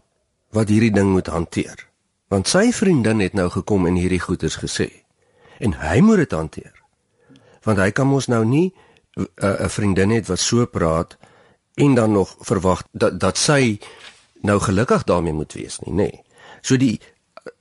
wat 0.53 0.69
hierdie 0.69 0.93
ding 0.93 1.11
moet 1.11 1.27
hanteer. 1.27 1.87
Want 2.31 2.47
sy 2.47 2.71
vriendin 2.73 3.19
het 3.19 3.33
nou 3.37 3.49
gekom 3.49 3.87
en 3.89 3.97
hierdie 3.99 4.21
goeters 4.21 4.57
gesê. 4.61 4.89
En 5.59 5.75
hy 5.81 5.99
moet 6.01 6.23
dit 6.23 6.31
hanteer. 6.31 6.73
Want 7.63 7.79
hy 7.79 7.91
kan 7.91 8.07
mos 8.07 8.27
nou 8.27 8.43
nie 8.45 8.73
uh, 9.17 9.65
'n 9.65 9.69
vriendin 9.69 10.11
hê 10.11 10.21
wat 10.27 10.39
so 10.39 10.65
praat 10.65 11.17
en 11.75 11.93
dan 11.95 12.11
nog 12.11 12.35
verwag 12.39 12.83
dat 12.91 13.19
dat 13.19 13.37
sy 13.37 13.79
nou 14.41 14.59
gelukkig 14.59 15.03
daarmee 15.03 15.33
moet 15.33 15.53
wees 15.53 15.79
nie, 15.79 15.93
nê. 15.93 16.09
Nee. 16.11 16.23
So 16.61 16.77
die 16.77 16.99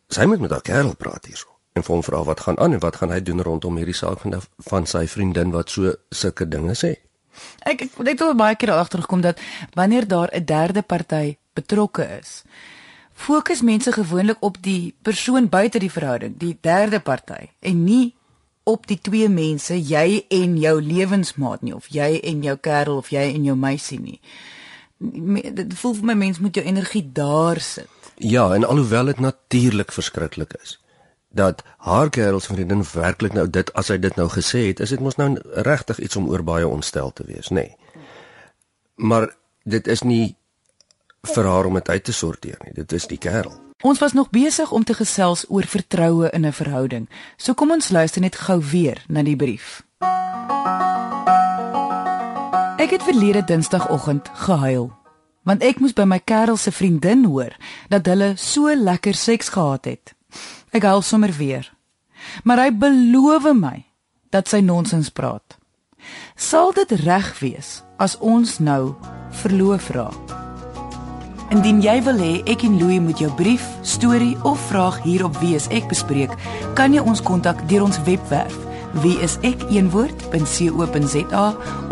sy 0.08 0.25
moet 0.25 0.40
met 0.40 0.50
haar 0.50 0.62
kerel 0.62 0.94
praat 0.94 1.26
hierso 1.26 1.49
en 1.72 1.84
hom 1.87 2.02
vra 2.04 2.22
wat 2.25 2.40
gaan 2.40 2.58
aan 2.58 2.76
en 2.76 2.82
wat 2.82 2.96
gaan 3.00 3.11
hy 3.11 3.20
doen 3.25 3.40
rondom 3.42 3.76
hierdie 3.80 3.96
saak 3.96 4.20
van 4.25 4.40
van 4.68 4.87
sy 4.87 5.06
vriendin 5.08 5.54
wat 5.54 5.70
so 5.70 5.94
sulke 6.11 6.49
dinge 6.49 6.76
sê. 6.76 6.94
Ek 7.64 7.87
ek 7.87 7.96
het 8.04 8.20
al 8.20 8.37
baie 8.37 8.56
keer 8.56 8.75
agtergekom 8.76 9.20
dat 9.25 9.40
wanneer 9.75 10.08
daar 10.08 10.30
'n 10.32 10.44
derde 10.44 10.82
party 10.82 11.37
betrokke 11.54 12.04
is, 12.20 12.42
fokus 13.23 13.62
mense 13.62 13.93
gewoonlik 13.93 14.41
op 14.41 14.59
die 14.62 14.95
persoon 15.02 15.49
buite 15.49 15.79
die 15.79 15.91
verhouding, 15.93 16.35
die 16.38 16.57
derde 16.61 17.00
party 17.00 17.49
en 17.61 17.85
nie 17.85 18.14
op 18.69 18.87
die 18.87 18.99
twee 19.02 19.29
mense, 19.29 19.75
jy 19.75 20.23
en 20.31 20.59
jou 20.61 20.76
lewensmaat 20.83 21.62
nie 21.67 21.75
of 21.75 21.88
jy 21.91 22.21
en 22.23 22.43
jou 22.47 22.57
kerel 22.62 23.00
of 23.02 23.11
jy 23.11 23.25
en 23.33 23.47
jou 23.49 23.57
meisie 23.59 23.99
nie. 24.00 24.21
Dit 24.99 25.75
voel 25.81 25.97
vir 25.99 26.11
my 26.12 26.19
mens 26.21 26.38
moet 26.38 26.59
jou 26.59 26.64
energie 26.67 27.02
daar 27.14 27.61
sit. 27.61 27.91
Ja, 28.23 28.52
en 28.55 28.64
alhoewel 28.64 29.11
dit 29.11 29.21
natuurlik 29.21 29.93
verskriklik 29.93 30.55
is 30.62 30.79
dat 31.33 31.62
haar 31.81 32.11
kerels 32.12 32.47
vriendin 32.47 32.85
werklik 32.93 33.33
nou 33.33 33.47
dit 33.49 33.71
as 33.73 33.88
hy 33.88 33.97
dit 33.97 34.17
nou 34.21 34.29
gesê 34.29 34.67
het, 34.67 34.83
is 34.85 34.93
dit 34.93 35.00
mos 35.00 35.17
nou 35.17 35.31
regtig 35.64 36.02
iets 36.05 36.19
om 36.21 36.29
oor 36.29 36.45
baie 36.45 36.69
ontstel 36.69 37.09
te 37.17 37.25
wees, 37.25 37.49
nê. 37.49 37.71
Nee. 37.73 38.05
Maar 38.95 39.31
dit 39.64 39.87
is 39.88 40.02
nie 40.02 40.37
vir 41.23 41.47
haar 41.47 41.64
om 41.67 41.75
dit 41.79 41.88
uit 41.88 42.05
te 42.05 42.12
sorteer 42.12 42.59
nie. 42.64 42.75
Dit 42.75 42.93
is 42.93 43.07
die 43.07 43.19
kerel. 43.19 43.55
Ons 43.83 43.99
was 43.99 44.12
nog 44.12 44.31
besig 44.31 44.71
om 44.71 44.85
te 44.85 44.95
gesels 44.95 45.45
oor 45.49 45.67
vertroue 45.67 46.31
in 46.31 46.47
'n 46.47 46.52
verhouding. 46.52 47.09
So 47.37 47.55
kom 47.55 47.71
ons 47.71 47.88
luister 47.88 48.21
net 48.21 48.37
gou 48.37 48.61
weer 48.61 49.05
na 49.09 49.23
die 49.23 49.37
brief. 49.37 49.83
Ek 52.79 52.91
het 52.91 53.02
verlede 53.02 53.45
Dinsdagoggend 53.45 54.31
gehuil 54.35 54.93
want 55.43 55.62
ek 55.62 55.81
moes 55.81 55.93
by 55.93 56.05
my 56.05 56.19
kerel 56.19 56.57
se 56.57 56.73
vriendin 56.73 57.25
hoor 57.25 57.57
dat 57.88 58.07
hulle 58.07 58.33
so 58.37 58.75
lekker 58.75 59.14
seks 59.14 59.49
gehad 59.49 59.85
het. 59.85 60.14
Ek 60.71 60.83
huil 60.83 61.02
sommer 61.02 61.33
weer. 61.33 61.73
Maar 62.45 62.59
hy 62.59 62.71
beloof 62.71 63.52
my 63.52 63.85
dat 64.31 64.49
sy 64.49 64.61
nonsens 64.61 65.11
praat. 65.11 65.59
Sal 66.37 66.73
dit 66.73 66.91
reg 66.91 67.38
wees 67.38 67.83
as 67.97 68.19
ons 68.19 68.59
nou 68.59 68.95
verloof 69.31 69.91
raak? 69.91 70.41
Indien 71.52 71.82
jy 71.85 71.99
wil 72.06 72.16
hê 72.16 72.40
ek 72.49 72.62
en 72.64 72.78
Louie 72.80 72.97
moet 73.04 73.18
jou 73.21 73.28
brief, 73.37 73.61
storie 73.85 74.38
of 74.49 74.61
vraag 74.71 75.02
hier 75.04 75.21
op 75.26 75.37
Wie 75.42 75.52
is 75.52 75.66
ek 75.68 75.85
bespreek, 75.90 76.32
kan 76.78 76.94
jy 76.97 77.02
ons 77.04 77.21
kontak 77.21 77.61
deur 77.68 77.85
ons 77.85 77.99
webwerf 78.06 78.56
wieisek.co.za 79.02 79.56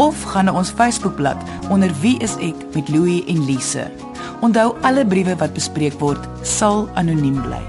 of 0.00 0.22
gaan 0.32 0.44
na 0.48 0.52
ons 0.56 0.72
Facebookblad 0.72 1.36
onder 1.68 1.92
Wie 2.00 2.16
is 2.24 2.36
ek 2.40 2.56
met 2.72 2.88
Louie 2.88 3.24
en 3.28 3.44
Lise. 3.44 3.84
Onthou 4.40 4.76
alle 4.80 5.04
briewe 5.04 5.36
wat 5.40 5.52
bespreek 5.52 6.00
word 6.00 6.24
sal 6.40 6.88
anoniem 6.96 7.42
bly. 7.44 7.60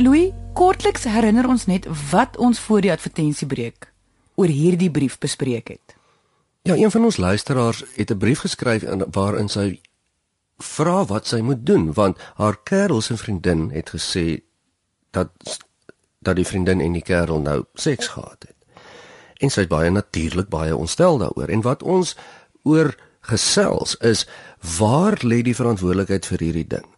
Louis, 0.00 0.32
kortliks 0.56 1.04
herinner 1.04 1.48
ons 1.48 1.68
net 1.68 1.84
wat 2.10 2.36
ons 2.40 2.56
voor 2.60 2.80
die 2.84 2.92
advertensiebreek 2.92 3.92
oor 4.40 4.48
hierdie 4.48 4.90
brief 4.92 5.20
bespreek 5.20 5.68
het. 5.76 5.96
Ja, 6.64 6.72
een 6.72 6.90
van 6.90 7.04
ons 7.04 7.16
luisteraars 7.20 7.84
het 7.96 8.10
'n 8.10 8.18
brief 8.18 8.40
geskryf 8.48 8.82
in 8.82 9.04
waarin 9.12 9.48
sy 9.48 9.80
vra 10.62 11.04
wat 11.04 11.26
sy 11.26 11.40
moet 11.44 11.66
doen 11.66 11.92
want 11.92 12.20
haar 12.40 12.56
kerel 12.64 13.00
se 13.00 13.16
vriendin 13.16 13.70
het 13.70 13.90
gesê 13.94 14.42
dat 15.10 15.30
dat 16.18 16.36
die 16.36 16.46
vriendin 16.46 16.80
en 16.80 16.92
die 16.96 17.04
kerel 17.04 17.38
nou 17.40 17.64
seks 17.74 18.08
gehad 18.08 18.48
het. 18.48 18.56
En 19.38 19.52
sy 19.52 19.66
is 19.66 19.70
baie 19.70 19.90
natuurlik 19.90 20.48
baie 20.48 20.76
ontstel 20.76 21.18
daaroor 21.18 21.52
en 21.52 21.62
wat 21.62 21.82
ons 21.82 22.16
oor 22.62 22.96
gesels 23.20 23.94
is 24.00 24.24
waar 24.78 25.20
lê 25.22 25.42
die 25.42 25.54
verantwoordelikheid 25.54 26.26
vir 26.26 26.42
hierdie 26.42 26.66
ding? 26.66 26.88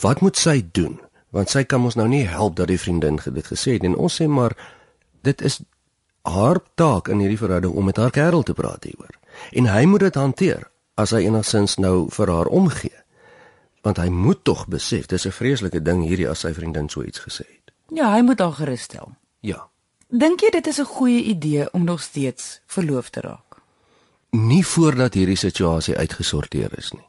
Wat 0.00 0.20
moet 0.20 0.36
sy 0.36 0.60
doen? 0.72 1.00
want 1.32 1.52
sy 1.52 1.64
kan 1.68 1.84
ons 1.84 1.96
nou 1.96 2.06
nie 2.08 2.24
help 2.28 2.58
dat 2.60 2.70
die 2.70 2.80
vriendin 2.80 3.18
dit 3.24 3.48
gesê 3.48 3.78
het 3.78 3.86
en 3.88 3.96
ons 3.96 4.20
sê 4.20 4.28
maar 4.28 4.54
dit 5.26 5.44
is 5.48 5.62
haar 6.28 6.60
taak 6.78 7.08
in 7.08 7.22
hierdie 7.24 7.40
verhouding 7.40 7.72
om 7.74 7.88
met 7.88 7.98
haar 7.98 8.12
kerel 8.14 8.44
te 8.46 8.54
praat 8.54 8.84
hieroor 8.86 9.16
en 9.58 9.70
hy 9.72 9.84
moet 9.88 10.06
dit 10.06 10.20
hanteer 10.20 10.68
as 10.94 11.10
hy 11.10 11.24
enigstens 11.26 11.76
nou 11.76 12.08
vir 12.10 12.30
haar 12.30 12.46
omgee 12.46 12.98
want 13.82 13.98
hy 13.98 14.08
moet 14.08 14.44
tog 14.44 14.66
besef 14.66 15.06
dis 15.06 15.26
'n 15.26 15.38
vreeslike 15.38 15.82
ding 15.82 16.04
hierdie 16.06 16.28
as 16.28 16.40
sy 16.40 16.52
vriendin 16.54 16.88
so 16.88 17.02
iets 17.02 17.20
gesê 17.20 17.46
het 17.46 17.72
ja 17.90 18.12
hy 18.14 18.22
moet 18.22 18.38
haar 18.38 18.52
gerus 18.52 18.82
stel 18.82 19.14
ja 19.40 19.68
dink 20.08 20.40
jy 20.40 20.50
dit 20.50 20.66
is 20.66 20.80
'n 20.80 20.94
goeie 20.96 21.22
idee 21.22 21.72
om 21.72 21.84
nog 21.84 22.02
steeds 22.02 22.60
verloof 22.66 23.10
te 23.10 23.20
raak 23.20 23.62
nie 24.30 24.64
voordat 24.66 25.14
hierdie 25.14 25.36
situasie 25.36 25.96
uitgesorteer 25.96 26.78
is 26.78 26.92
nie 26.92 27.08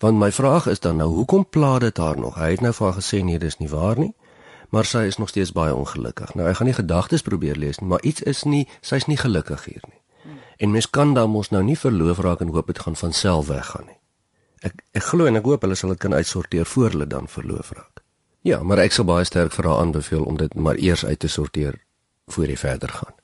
Want 0.00 0.18
my 0.18 0.32
vraag 0.32 0.66
is 0.66 0.80
dan 0.80 0.96
nou, 0.96 1.08
hoekom 1.10 1.48
pla 1.48 1.78
dit 1.78 1.96
haar 1.96 2.18
nog? 2.18 2.34
Hy 2.34 2.50
het 2.50 2.60
nou 2.60 2.72
vir 2.72 2.86
haar 2.86 3.02
gesê 3.02 3.22
nee, 3.24 3.38
dis 3.38 3.58
nie 3.58 3.68
waar 3.68 3.98
nie. 3.98 4.14
maar 4.68 4.84
sy 4.84 4.98
is 5.08 5.16
nog 5.16 5.28
steeds 5.28 5.52
baie 5.52 5.74
ongelukkig. 5.74 6.34
Nou 6.34 6.48
ek 6.48 6.56
gaan 6.60 6.68
nie 6.68 6.76
gedagtes 6.76 7.24
probeer 7.24 7.56
lees 7.56 7.80
nie, 7.80 7.88
maar 7.88 8.02
iets 8.02 8.22
is 8.22 8.44
nie, 8.44 8.66
sy's 8.80 9.06
nie 9.08 9.16
gelukkig 9.16 9.64
hier 9.64 9.82
nie. 9.88 9.97
En 10.56 10.70
mens 10.70 10.90
kan 10.90 11.14
dan 11.14 11.30
mos 11.30 11.50
nou 11.50 11.62
nie 11.62 11.78
verloof 11.78 12.18
raak 12.18 12.40
en 12.40 12.48
hoop 12.48 12.66
dit 12.66 12.78
gaan 12.78 12.96
van 12.96 13.12
self 13.12 13.46
weggaan 13.46 13.86
nie. 13.86 13.98
Ek 14.60 14.82
ek 14.92 15.04
glo 15.04 15.26
en 15.26 15.36
ek 15.36 15.44
hoop 15.44 15.62
hulle 15.62 15.74
sal 15.78 15.94
dit 15.94 15.98
kan 15.98 16.14
uitsorteer 16.14 16.66
voor 16.66 16.90
hulle 16.90 17.06
dan 17.06 17.28
verloof 17.28 17.70
raak. 17.70 18.02
Ja, 18.42 18.62
maar 18.62 18.78
ek 18.78 18.92
sal 18.92 19.04
baie 19.04 19.24
sterk 19.24 19.52
vir 19.52 19.66
haar 19.68 19.82
aanbeveel 19.82 20.24
om 20.24 20.36
dit 20.36 20.54
maar 20.54 20.76
eers 20.76 21.04
uit 21.04 21.18
te 21.18 21.28
sorteer 21.28 21.78
voor 22.26 22.46
jy 22.46 22.56
verder 22.56 22.88
gaan. 22.88 23.14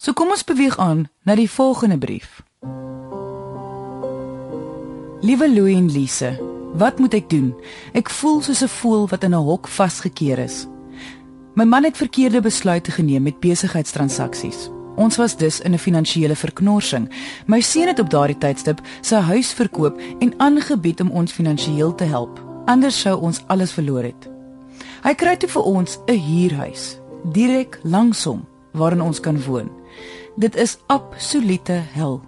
So 0.00 0.12
kom 0.12 0.30
ons 0.30 0.44
beweeg 0.44 0.78
aan 0.78 1.08
na 1.28 1.34
die 1.36 1.50
volgende 1.50 1.98
brief. 1.98 2.42
Liewe 5.20 5.50
Louie 5.52 5.76
en 5.76 5.90
Lise, 5.92 6.30
wat 6.80 6.98
moet 6.98 7.14
ek 7.14 7.28
doen? 7.30 7.52
Ek 7.92 8.08
voel 8.08 8.40
soos 8.42 8.62
'n 8.64 8.72
voël 8.80 9.08
wat 9.08 9.24
in 9.24 9.34
'n 9.34 9.44
hok 9.44 9.68
vasgekeer 9.68 10.38
is. 10.38 10.66
My 11.54 11.64
man 11.64 11.84
het 11.84 11.96
verkeerde 11.96 12.40
besluite 12.40 12.90
geneem 12.90 13.22
met 13.22 13.40
besigheidstransaksies. 13.40 14.70
Ons 15.00 15.16
was 15.16 15.36
dus 15.36 15.60
in 15.60 15.72
'n 15.72 15.78
finansiële 15.78 16.36
verknorsing. 16.36 17.08
My 17.46 17.60
seun 17.60 17.86
het 17.86 17.98
op 17.98 18.10
daardie 18.10 18.38
tydstip 18.38 18.80
sy 19.00 19.16
huis 19.16 19.52
verkoop 19.52 20.00
en 20.18 20.34
aangebied 20.36 21.00
om 21.00 21.10
ons 21.10 21.32
finansiëel 21.32 21.94
te 21.94 22.04
help. 22.04 22.44
Anders 22.64 23.00
sou 23.00 23.20
ons 23.20 23.40
alles 23.46 23.72
verloor 23.72 24.02
het. 24.02 24.28
Hy 25.02 25.14
kry 25.14 25.36
toe 25.36 25.48
vir 25.48 25.62
ons 25.62 25.98
'n 26.06 26.18
huurhuis 26.18 26.98
direk 27.32 27.80
langs 27.82 28.24
hom 28.24 28.46
waarin 28.72 29.00
ons 29.00 29.20
kan 29.20 29.42
woon. 29.42 29.70
Dit 30.36 30.56
is 30.56 30.78
absolute 30.86 31.82
hel. 31.92 32.20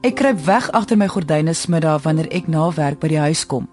Ek 0.00 0.14
kruip 0.14 0.44
weg 0.44 0.70
agter 0.70 0.96
my 0.96 1.06
gordyne 1.06 1.52
smiddag 1.52 2.02
wanneer 2.02 2.28
ek 2.30 2.48
na 2.48 2.70
werk 2.70 2.98
by 2.98 3.08
die 3.08 3.18
huis 3.18 3.46
kom. 3.46 3.68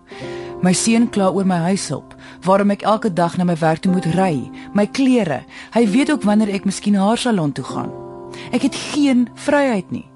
My 0.62 0.74
seun 0.74 1.10
kla 1.10 1.32
oor 1.32 1.46
my 1.46 1.58
huishulp, 1.58 2.16
waarom 2.42 2.70
ek 2.70 2.82
elke 2.82 3.14
dag 3.14 3.38
na 3.38 3.44
my 3.44 3.56
werk 3.56 3.80
toe 3.80 3.92
moet 3.92 4.06
ry, 4.06 4.52
my 4.74 4.86
klere. 4.86 5.44
Hy 5.74 5.88
weet 5.88 6.12
ook 6.12 6.24
wanneer 6.24 6.50
ek 6.50 6.66
miskien 6.66 6.96
haar 6.96 7.18
salon 7.18 7.52
toe 7.52 7.66
gaan. 7.66 8.03
Ek 8.52 8.62
het 8.62 8.76
geen 8.76 9.30
vryheid 9.34 9.92
nie. 9.92 10.08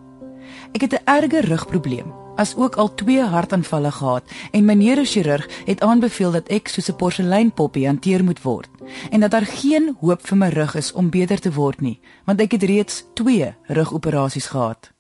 Ek 0.74 0.82
het 0.82 0.94
'n 0.94 1.06
erge 1.06 1.42
rugprobleem, 1.42 2.14
as 2.38 2.56
ook 2.56 2.76
al 2.76 2.94
twee 2.94 3.24
hartaanvalle 3.24 3.92
gehad 3.92 4.24
en 4.52 4.66
my 4.66 4.74
neurochirurg 4.74 5.50
het 5.66 5.82
aanbeveel 5.82 6.32
dat 6.32 6.48
ek 6.48 6.68
soos 6.68 6.90
'n 6.90 6.96
porseleinpoppie 6.96 7.86
hanteer 7.86 8.24
moet 8.24 8.42
word 8.42 8.70
en 9.12 9.20
dat 9.20 9.32
daar 9.32 9.46
geen 9.46 9.96
hoop 10.00 10.28
vir 10.28 10.38
my 10.38 10.50
rug 10.50 10.76
is 10.76 10.92
om 10.94 11.10
beter 11.10 11.40
te 11.40 11.54
word 11.54 11.82
nie, 11.82 12.00
want 12.26 12.42
ek 12.42 12.52
het 12.52 12.64
reeds 12.64 13.04
2 13.14 13.56
rugoperasies 13.68 14.46
gehad. 14.46 14.92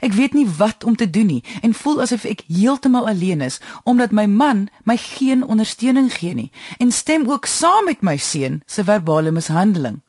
Ek 0.00 0.12
weet 0.12 0.32
nie 0.32 0.46
wat 0.58 0.84
om 0.84 0.96
te 0.96 1.10
doen 1.10 1.26
nie 1.26 1.44
en 1.62 1.74
voel 1.74 2.00
asof 2.00 2.24
ek 2.24 2.42
heeltemal 2.48 3.08
alleen 3.08 3.40
is 3.40 3.60
omdat 3.84 4.10
my 4.10 4.26
man 4.26 4.68
my 4.84 4.96
geen 4.96 5.44
ondersteuning 5.46 6.12
gee 6.12 6.34
nie 6.34 6.50
en 6.78 6.92
stem 6.92 7.30
ook 7.30 7.46
saam 7.46 7.84
met 7.84 8.02
my 8.02 8.16
seun 8.16 8.62
se 8.66 8.84
verbale 8.84 9.30
mishandeling, 9.30 10.00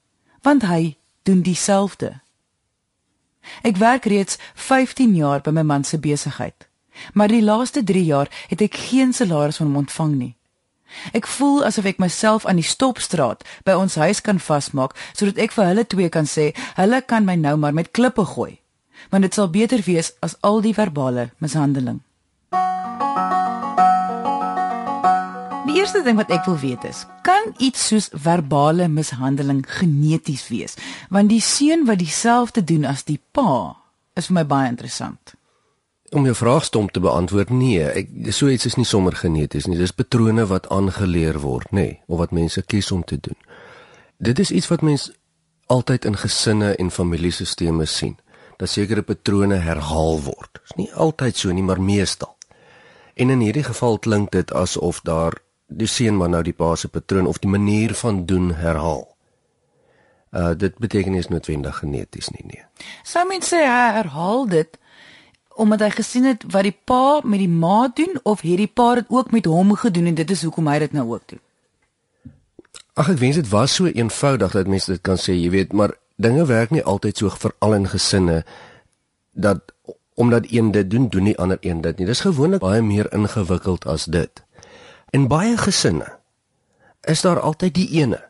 want 0.41 0.61
hy 0.63 0.97
doen 1.23 1.41
dieselfde. 1.41 2.21
Ek 3.63 3.77
werk 3.77 4.05
reeds 4.05 4.37
15 4.55 5.15
jaar 5.15 5.41
by 5.41 5.51
my 5.51 5.63
man 5.63 5.83
se 5.83 5.99
besigheid. 5.99 6.67
Maar 7.13 7.27
die 7.27 7.43
laaste 7.43 7.83
3 7.83 8.03
jaar 8.03 8.29
het 8.47 8.61
ek 8.61 8.75
geen 8.89 9.13
salaris 9.13 9.57
van 9.57 9.67
hom 9.67 9.81
ontvang 9.85 10.15
nie. 10.15 10.35
Ek 11.15 11.27
voel 11.27 11.63
asof 11.65 11.87
ek 11.87 12.01
myself 12.03 12.45
aan 12.45 12.59
die 12.59 12.67
stopstraat 12.67 13.45
by 13.63 13.77
ons 13.79 13.95
huis 13.95 14.19
kan 14.21 14.41
vasmaak 14.43 14.95
sodat 15.13 15.39
ek 15.39 15.55
vir 15.55 15.69
hulle 15.71 15.85
twee 15.87 16.09
kan 16.11 16.27
sê, 16.27 16.51
hulle 16.75 17.01
kan 17.01 17.25
my 17.25 17.37
nou 17.39 17.55
maar 17.57 17.75
met 17.75 17.93
klippe 17.95 18.25
gooi. 18.35 18.59
Want 19.09 19.23
dit 19.23 19.33
sal 19.33 19.49
beter 19.49 19.81
wees 19.87 20.11
as 20.21 20.35
al 20.41 20.61
die 20.61 20.75
verbale 20.75 21.31
mishandeling. 21.39 22.01
Eerste 25.81 26.03
ding 26.05 26.19
wat 26.19 26.29
ek 26.29 26.45
wil 26.45 26.59
weet 26.61 26.83
is, 26.85 27.05
kan 27.25 27.53
iets 27.57 27.87
soos 27.89 28.09
verbale 28.13 28.85
mishandeling 28.91 29.63
geneties 29.65 30.45
wees? 30.51 30.77
Want 31.09 31.31
die 31.31 31.41
seun 31.41 31.87
wat 31.89 32.01
dieselfde 32.03 32.61
doen 32.63 32.85
as 32.85 33.05
die 33.07 33.17
pa 33.33 33.73
is 34.19 34.29
vir 34.29 34.37
my 34.41 34.43
baie 34.45 34.69
interessant. 34.69 35.33
Om 36.11 36.27
jou 36.27 36.35
vraag 36.35 36.67
stom 36.67 36.89
te 36.91 37.01
beantwoord, 37.01 37.53
nee, 37.55 37.81
ek 37.81 38.11
so 38.35 38.51
iets 38.51 38.67
is 38.69 38.77
nie 38.77 38.85
sommer 38.85 39.15
geneties 39.17 39.65
nie. 39.65 39.79
Dis 39.79 39.95
patrone 39.95 40.45
wat 40.51 40.67
aangeleer 40.69 41.39
word, 41.41 41.71
nê, 41.71 41.87
nee, 41.87 41.99
of 42.11 42.19
wat 42.21 42.35
mense 42.35 42.61
kies 42.61 42.91
om 42.91 43.01
te 43.07 43.17
doen. 43.17 43.37
Dit 44.21 44.39
is 44.43 44.51
iets 44.51 44.69
wat 44.69 44.83
mense 44.85 45.15
altyd 45.71 46.05
in 46.05 46.19
gesinne 46.19 46.75
en 46.75 46.91
familiesisteme 46.91 47.87
sien. 47.87 48.19
Dat 48.61 48.69
sekere 48.69 49.01
patrone 49.01 49.63
herhaal 49.63 50.19
word. 50.27 50.59
Dis 50.61 50.77
nie 50.77 50.91
altyd 50.93 51.39
so 51.39 51.55
nie, 51.55 51.65
maar 51.65 51.81
meestal. 51.81 52.35
En 53.15 53.31
in 53.33 53.41
hierdie 53.41 53.65
geval 53.65 53.97
klink 53.97 54.35
dit 54.35 54.53
asof 54.53 55.01
daar 55.07 55.39
die 55.71 55.87
seun 55.87 56.17
maar 56.19 56.29
nou 56.29 56.43
die 56.43 56.55
pa 56.55 56.75
se 56.75 56.89
patroon 56.91 57.27
of 57.27 57.39
die 57.39 57.49
manier 57.51 57.93
van 57.95 58.25
doen 58.25 58.51
herhaal. 58.55 59.07
Uh 60.31 60.51
dit 60.57 60.77
beteken 60.77 61.11
nie 61.11 61.23
is 61.23 61.31
noodwendig 61.31 61.81
geneties 61.83 62.29
nie 62.35 62.45
nee. 62.45 62.63
Sou 63.03 63.25
mens 63.27 63.51
sê 63.51 63.63
hy 63.63 63.87
herhaal 63.97 64.47
dit 64.51 64.79
omdat 65.61 65.83
hy 65.83 65.89
gesien 65.93 66.27
het 66.29 66.43
wat 66.51 66.63
die 66.67 66.75
pa 66.87 67.21
met 67.23 67.41
die 67.43 67.51
ma 67.51 67.87
doen 67.93 68.19
of 68.23 68.43
hierdie 68.45 68.71
pa 68.71 68.93
het 69.01 69.09
ook 69.09 69.31
met 69.31 69.45
hom 69.45 69.75
gedoen 69.75 70.11
en 70.11 70.19
dit 70.19 70.31
is 70.31 70.43
hoekom 70.47 70.67
hy 70.71 70.77
dit 70.85 70.93
nou 70.95 71.07
ook 71.11 71.25
doen. 71.33 71.41
Ag 72.99 73.11
ek 73.13 73.19
wens 73.19 73.39
dit 73.39 73.49
was 73.51 73.75
so 73.75 73.87
eenvoudig 73.87 74.55
dat 74.55 74.71
mense 74.71 74.91
dit 74.91 75.01
kan 75.03 75.19
sê, 75.19 75.35
jy 75.35 75.51
weet, 75.51 75.75
maar 75.75 75.93
dinge 76.15 76.45
werk 76.45 76.71
nie 76.71 76.83
altyd 76.83 77.17
so 77.17 77.31
veral 77.43 77.75
in 77.75 77.87
gesinne 77.91 78.41
dat 79.31 79.73
omdat 80.19 80.51
een 80.51 80.71
dit 80.71 80.89
doen, 80.91 81.07
doen 81.09 81.29
die 81.31 81.37
ander 81.39 81.57
een 81.61 81.81
dit 81.81 81.97
nie. 81.97 82.05
Dis 82.05 82.21
gewoonlik 82.21 82.61
baie 82.61 82.81
meer 82.81 83.07
ingewikkeld 83.15 83.87
as 83.89 84.05
dit. 84.05 84.43
In 85.11 85.27
baie 85.27 85.57
gesinne 85.57 86.07
is 87.01 87.21
daar 87.21 87.39
altyd 87.39 87.73
die 87.75 87.89
ene 87.99 88.21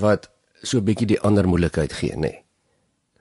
wat 0.00 0.30
so 0.62 0.78
'n 0.78 0.84
bietjie 0.84 1.06
die 1.06 1.20
ander 1.20 1.48
moeilikheid 1.48 1.92
gee, 1.92 2.12
nê. 2.12 2.18
Nee. 2.18 2.44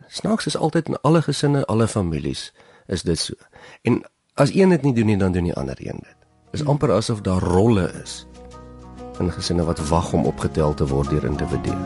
Snaaks 0.07 0.45
is 0.45 0.57
altyd 0.57 0.87
in 0.87 1.01
alle 1.01 1.21
gesinne, 1.21 1.65
alle 1.65 1.87
families 1.87 2.53
is 2.87 3.01
dit 3.01 3.19
so. 3.19 3.33
En 3.81 4.03
as 4.33 4.53
een 4.53 4.69
dit 4.69 4.81
nie 4.81 4.93
doen 4.93 5.05
nie, 5.05 5.17
dan 5.17 5.31
doen 5.31 5.43
die 5.43 5.53
ander 5.53 5.75
een 5.79 5.99
dit. 6.03 6.15
Is 6.51 6.65
amper 6.65 6.91
asof 6.91 7.21
daar 7.21 7.41
rolle 7.41 7.91
is 8.03 8.25
in 9.19 9.31
gesinne 9.31 9.63
wat 9.63 9.87
wag 9.87 10.13
om 10.13 10.25
opgetel 10.25 10.73
te 10.73 10.87
word 10.87 11.09
deur 11.09 11.25
individue. 11.25 11.77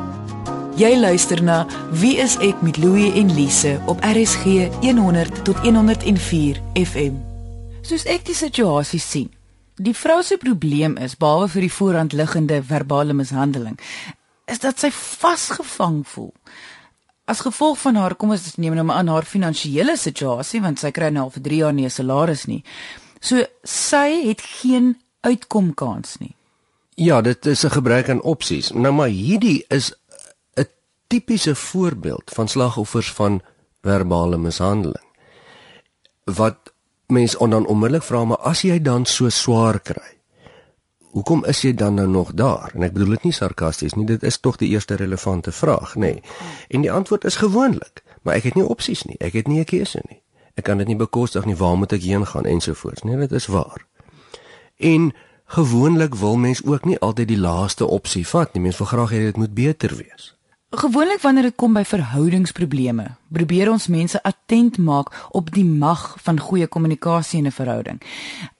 Jy 0.76 0.98
luister 1.00 1.44
na 1.44 1.66
Wie 1.92 2.18
is 2.18 2.38
ek 2.38 2.62
met 2.62 2.78
Louie 2.78 3.14
en 3.14 3.34
Lise 3.34 3.82
op 3.86 4.00
RSG 4.00 4.44
100 4.82 5.46
tot 5.46 5.58
104 5.58 6.62
FM. 6.74 7.14
Soos 7.82 8.06
ek 8.06 8.26
die 8.26 8.36
situasie 8.36 9.00
sien, 9.00 9.39
Die 9.80 9.96
vrou 9.96 10.20
se 10.24 10.38
probleem 10.38 10.98
is 11.00 11.16
behalwe 11.16 11.48
vir 11.54 11.62
die 11.62 11.72
voorhand 11.72 12.14
liggende 12.14 12.60
verbale 12.64 13.14
mishandeling 13.16 13.80
is 14.50 14.60
dat 14.60 14.82
sy 14.82 14.90
vasgevang 14.92 16.02
voel. 16.10 16.34
As 17.30 17.44
gevolg 17.46 17.78
van 17.84 18.00
haar 18.02 18.16
kom 18.18 18.34
ons 18.34 18.56
neem 18.58 18.76
nou 18.76 18.88
maar 18.90 19.04
aan 19.04 19.12
haar 19.14 19.28
finansiële 19.30 19.96
situasie 20.02 20.62
want 20.64 20.82
sy 20.82 20.92
kry 20.92 21.12
nou 21.14 21.28
al 21.28 21.36
vir 21.36 21.46
3 21.46 21.60
jaar 21.62 21.76
nie 21.78 21.86
'n 21.86 21.96
salaris 21.96 22.46
nie. 22.48 22.64
So 23.22 23.46
sy 23.64 24.26
het 24.28 24.42
geen 24.42 24.98
uitkomkans 25.22 26.18
nie. 26.20 26.36
Ja, 26.96 27.22
dit 27.22 27.46
is 27.46 27.64
'n 27.64 27.70
gebrek 27.70 28.10
aan 28.10 28.22
opsies. 28.22 28.72
Nou 28.72 28.94
maar 28.94 29.08
hierdie 29.10 29.66
is 29.70 29.94
'n 30.58 30.68
tipiese 31.08 31.56
voorbeeld 31.56 32.32
van 32.34 32.48
slagoffers 32.48 33.12
van 33.12 33.42
verbale 33.82 34.38
mishandeling. 34.38 35.08
Wat 36.26 36.74
mens 37.10 37.38
dan 37.38 37.66
onmiddellik 37.66 38.04
vra 38.04 38.24
maar 38.26 38.38
as 38.38 38.62
jy 38.62 38.82
dan 38.82 39.06
so 39.06 39.30
swaar 39.30 39.80
kry 39.80 40.20
hoekom 41.12 41.46
is 41.46 41.62
jy 41.62 41.74
dan 41.74 41.94
nou 41.98 42.08
nog 42.08 42.34
daar? 42.38 42.72
En 42.74 42.84
ek 42.86 42.94
bedoel 42.94 43.18
dit 43.18 43.30
nie 43.30 43.34
sarkasties 43.34 43.96
nie 43.98 44.06
dit 44.06 44.24
is 44.24 44.38
tog 44.38 44.60
die 44.62 44.70
eerste 44.70 44.96
relevante 44.96 45.52
vraag 45.52 45.96
nê. 45.96 46.00
Nee. 46.00 46.22
en 46.70 46.82
die 46.86 46.92
antwoord 46.92 47.26
is 47.26 47.42
gewoonlik 47.42 48.04
maar 48.22 48.36
ek 48.36 48.50
het 48.50 48.56
nie 48.60 48.66
opsies 48.66 49.06
nie. 49.08 49.16
Ek 49.20 49.34
het 49.34 49.48
nie 49.48 49.60
'n 49.60 49.66
keuse 49.66 50.02
nie. 50.10 50.22
Ek 50.56 50.64
kan 50.64 50.78
dit 50.78 50.88
nie 50.88 50.96
bekostig 50.96 51.46
nie. 51.46 51.56
Waar 51.56 51.78
moet 51.78 51.94
ek 51.94 52.02
heen 52.02 52.26
gaan? 52.28 52.46
Ensovoorts. 52.46 53.04
Nee 53.04 53.18
dit 53.18 53.32
is 53.32 53.46
waar. 53.48 53.86
En 54.78 55.14
gewoonlik 55.46 56.16
wil 56.16 56.36
mens 56.36 56.64
ook 56.66 56.86
nie 56.86 57.00
altyd 57.00 57.28
die 57.28 57.40
laaste 57.40 57.86
opsie 57.86 58.28
vat 58.28 58.54
nie. 58.54 58.62
Mens 58.62 58.78
wil 58.78 58.88
graag 58.88 59.12
hê 59.12 59.18
dit 59.18 59.38
moet 59.38 59.54
beter 59.54 59.96
wees 59.96 60.39
Gewoonlik 60.70 61.22
wanneer 61.22 61.44
dit 61.44 61.56
kom 61.58 61.74
by 61.74 61.82
verhoudingsprobleme, 61.82 63.08
probeer 63.34 63.72
ons 63.72 63.88
mense 63.90 64.20
attent 64.22 64.76
maak 64.78 65.10
op 65.34 65.48
die 65.50 65.66
mag 65.66 66.04
van 66.22 66.38
goeie 66.40 66.68
kommunikasie 66.68 67.40
in 67.40 67.48
'n 67.48 67.52
verhouding. 67.52 68.02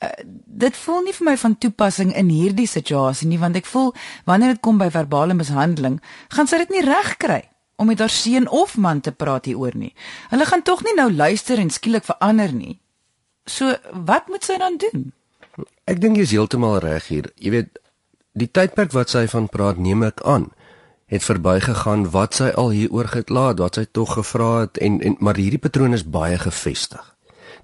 Uh, 0.02 0.10
dit 0.46 0.78
voel 0.78 1.02
nie 1.02 1.14
vir 1.14 1.26
my 1.26 1.38
van 1.38 1.58
toepassing 1.58 2.16
in 2.16 2.30
hierdie 2.30 2.68
situasie 2.68 3.28
nie, 3.28 3.38
want 3.40 3.56
ek 3.56 3.66
voel 3.66 3.94
wanneer 4.26 4.50
dit 4.50 4.62
kom 4.62 4.78
by 4.78 4.90
verbale 4.90 5.34
mishandeling, 5.34 6.02
gaan 6.30 6.48
sy 6.48 6.58
dit 6.58 6.70
nie 6.70 6.82
reg 6.82 7.18
kry 7.18 7.50
om 7.76 7.88
met 7.88 8.00
haar 8.00 8.10
seun 8.10 8.50
of 8.50 8.78
man 8.78 9.02
te 9.02 9.12
praat 9.12 9.46
hieroor 9.46 9.76
nie. 9.76 9.94
Hulle 10.30 10.46
gaan 10.46 10.64
tog 10.64 10.84
nie 10.84 10.96
nou 10.96 11.14
luister 11.14 11.60
en 11.60 11.70
skielik 11.70 12.04
verander 12.04 12.54
nie. 12.54 12.80
So, 13.46 13.76
wat 13.94 14.28
moet 14.28 14.44
sy 14.44 14.58
dan 14.58 14.78
doen? 14.78 15.14
Ek 15.86 16.02
dink 16.02 16.18
jy 16.18 16.22
is 16.22 16.32
heeltemal 16.32 16.80
reg 16.80 17.08
hier. 17.08 17.32
Jy 17.36 17.52
weet, 17.52 17.78
die 18.34 18.50
tydperk 18.52 18.92
wat 18.92 19.10
sy 19.10 19.28
van 19.28 19.48
praat, 19.48 19.78
neem 19.78 20.04
ek 20.04 20.22
aan 20.26 20.50
het 21.10 21.26
verbygegaan 21.26 22.10
wat 22.14 22.38
sy 22.38 22.50
al 22.54 22.70
hieroor 22.70 23.10
geklaar, 23.10 23.56
wat 23.58 23.80
sy 23.80 23.86
tog 23.92 24.14
gevra 24.14 24.50
het 24.66 24.78
en 24.78 25.00
en 25.02 25.16
maar 25.20 25.40
hierdie 25.42 25.62
patroon 25.62 25.98
is 25.98 26.06
baie 26.06 26.38
gefestig. 26.38 27.16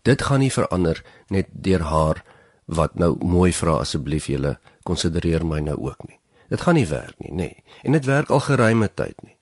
Dit 0.02 0.22
gaan 0.22 0.42
nie 0.42 0.52
verander 0.52 1.04
net 1.30 1.48
deur 1.52 1.86
haar 1.86 2.24
wat 2.66 2.98
nou 2.98 3.16
mooi 3.22 3.54
vra 3.54 3.80
asseblief 3.84 4.28
julle 4.30 4.58
konsidereer 4.84 5.46
my 5.46 5.60
nou 5.60 5.78
ook 5.78 6.08
nie. 6.10 6.20
Dit 6.50 6.62
gaan 6.62 6.78
nie 6.78 6.88
werk 6.88 7.16
nie, 7.18 7.32
nê. 7.32 7.50
Nee. 7.54 7.64
En 7.84 7.92
dit 7.92 8.06
werk 8.06 8.30
al 8.30 8.40
geruime 8.40 8.90
tyd 8.94 9.16
nie. 9.22 9.38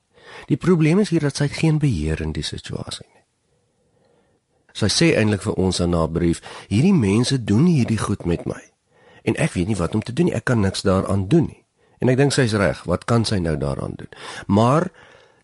Die 0.47 0.57
probleem 0.57 0.99
is 0.99 1.09
hier 1.09 1.23
dat 1.23 1.39
sy 1.39 1.47
geen 1.47 1.79
beheer 1.79 2.21
in 2.21 2.31
die 2.35 2.43
situasie 2.43 3.07
nie. 3.07 3.23
Sy 4.73 4.89
sê 4.89 5.09
eintlik 5.15 5.43
vir 5.45 5.59
ons 5.61 5.79
in 5.79 5.93
haar 5.93 6.09
brief, 6.11 6.41
hierdie 6.67 6.95
mense 6.95 7.37
doen 7.43 7.67
hierdie 7.69 7.99
goed 8.01 8.25
met 8.25 8.47
my. 8.49 8.59
En 9.23 9.37
ek 9.39 9.53
weet 9.55 9.69
nie 9.69 9.79
wat 9.79 9.95
om 9.95 10.01
te 10.01 10.13
doen 10.13 10.31
nie. 10.31 10.35
Ek 10.35 10.47
kan 10.49 10.59
niks 10.59 10.81
daaraan 10.83 11.27
doen 11.27 11.45
nie. 11.51 11.62
En 12.03 12.11
ek 12.11 12.19
dink 12.19 12.33
sy's 12.35 12.51
reg. 12.59 12.81
Wat 12.89 13.05
kan 13.07 13.23
sy 13.23 13.37
nou 13.39 13.55
daaraan 13.55 13.95
doen? 13.95 14.11
Maar 14.51 14.89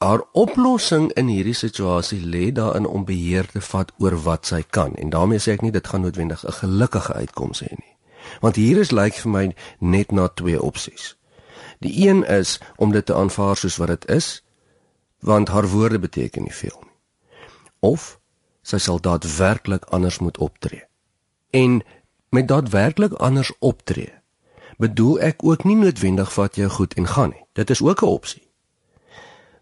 haar 0.04 0.26
oplossing 0.36 1.08
in 1.20 1.32
hierdie 1.32 1.56
situasie 1.56 2.20
lê 2.20 2.50
daarin 2.56 2.88
om 2.88 3.06
beheer 3.08 3.48
te 3.48 3.62
vat 3.64 3.94
oor 4.04 4.18
wat 4.26 4.52
sy 4.52 4.60
kan. 4.68 4.92
En 5.00 5.14
daarmee 5.16 5.40
sê 5.40 5.56
ek 5.56 5.64
nie 5.64 5.72
dit 5.72 5.88
gaan 5.88 6.04
noodwendig 6.04 6.44
'n 6.44 6.60
gelukkige 6.60 7.14
uitkoms 7.14 7.64
hê 7.64 7.72
nie. 7.72 7.96
Want 8.44 8.56
hier 8.56 8.78
is 8.78 8.92
lyk 8.92 9.16
vir 9.24 9.32
my 9.32 9.56
net 9.80 10.12
na 10.12 10.28
twee 10.28 10.62
opsies. 10.62 11.16
Die 11.80 12.08
een 12.08 12.24
is 12.28 12.60
om 12.76 12.92
dit 12.92 13.06
te 13.06 13.16
aanvaar 13.16 13.58
soos 13.58 13.78
wat 13.78 13.88
dit 13.88 14.06
is, 14.10 14.44
want 15.20 15.50
haar 15.50 15.68
woorde 15.68 16.00
beteken 16.00 16.44
nie 16.44 16.54
veel 16.54 16.80
nie. 16.84 16.98
Of 17.80 18.20
sy 18.62 18.78
sal 18.78 19.00
daadwerklik 19.00 19.86
anders 19.86 20.20
moet 20.20 20.38
optree. 20.38 20.84
En 21.50 21.82
met 22.30 22.48
daadwerklik 22.48 23.14
anders 23.14 23.52
optree, 23.60 24.19
bedoel 24.80 25.20
ek 25.20 25.44
ook 25.44 25.64
nie 25.68 25.76
noodwendig 25.76 26.32
vat 26.34 26.56
jou 26.56 26.70
goed 26.72 26.96
en 26.96 27.08
gaan 27.08 27.34
nie. 27.36 27.44
Dit 27.54 27.70
is 27.70 27.82
ook 27.82 28.02
'n 28.02 28.06
opsie. 28.06 28.48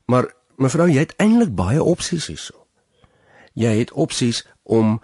Maar 0.06 0.34
mevrou, 0.56 0.90
jy 0.90 1.00
het 1.00 1.16
eintlik 1.18 1.56
baie 1.56 1.84
opsies 1.84 2.28
hierso. 2.28 2.66
Jy 3.54 3.78
het 3.78 3.92
opsies 3.92 4.46
om 4.64 5.02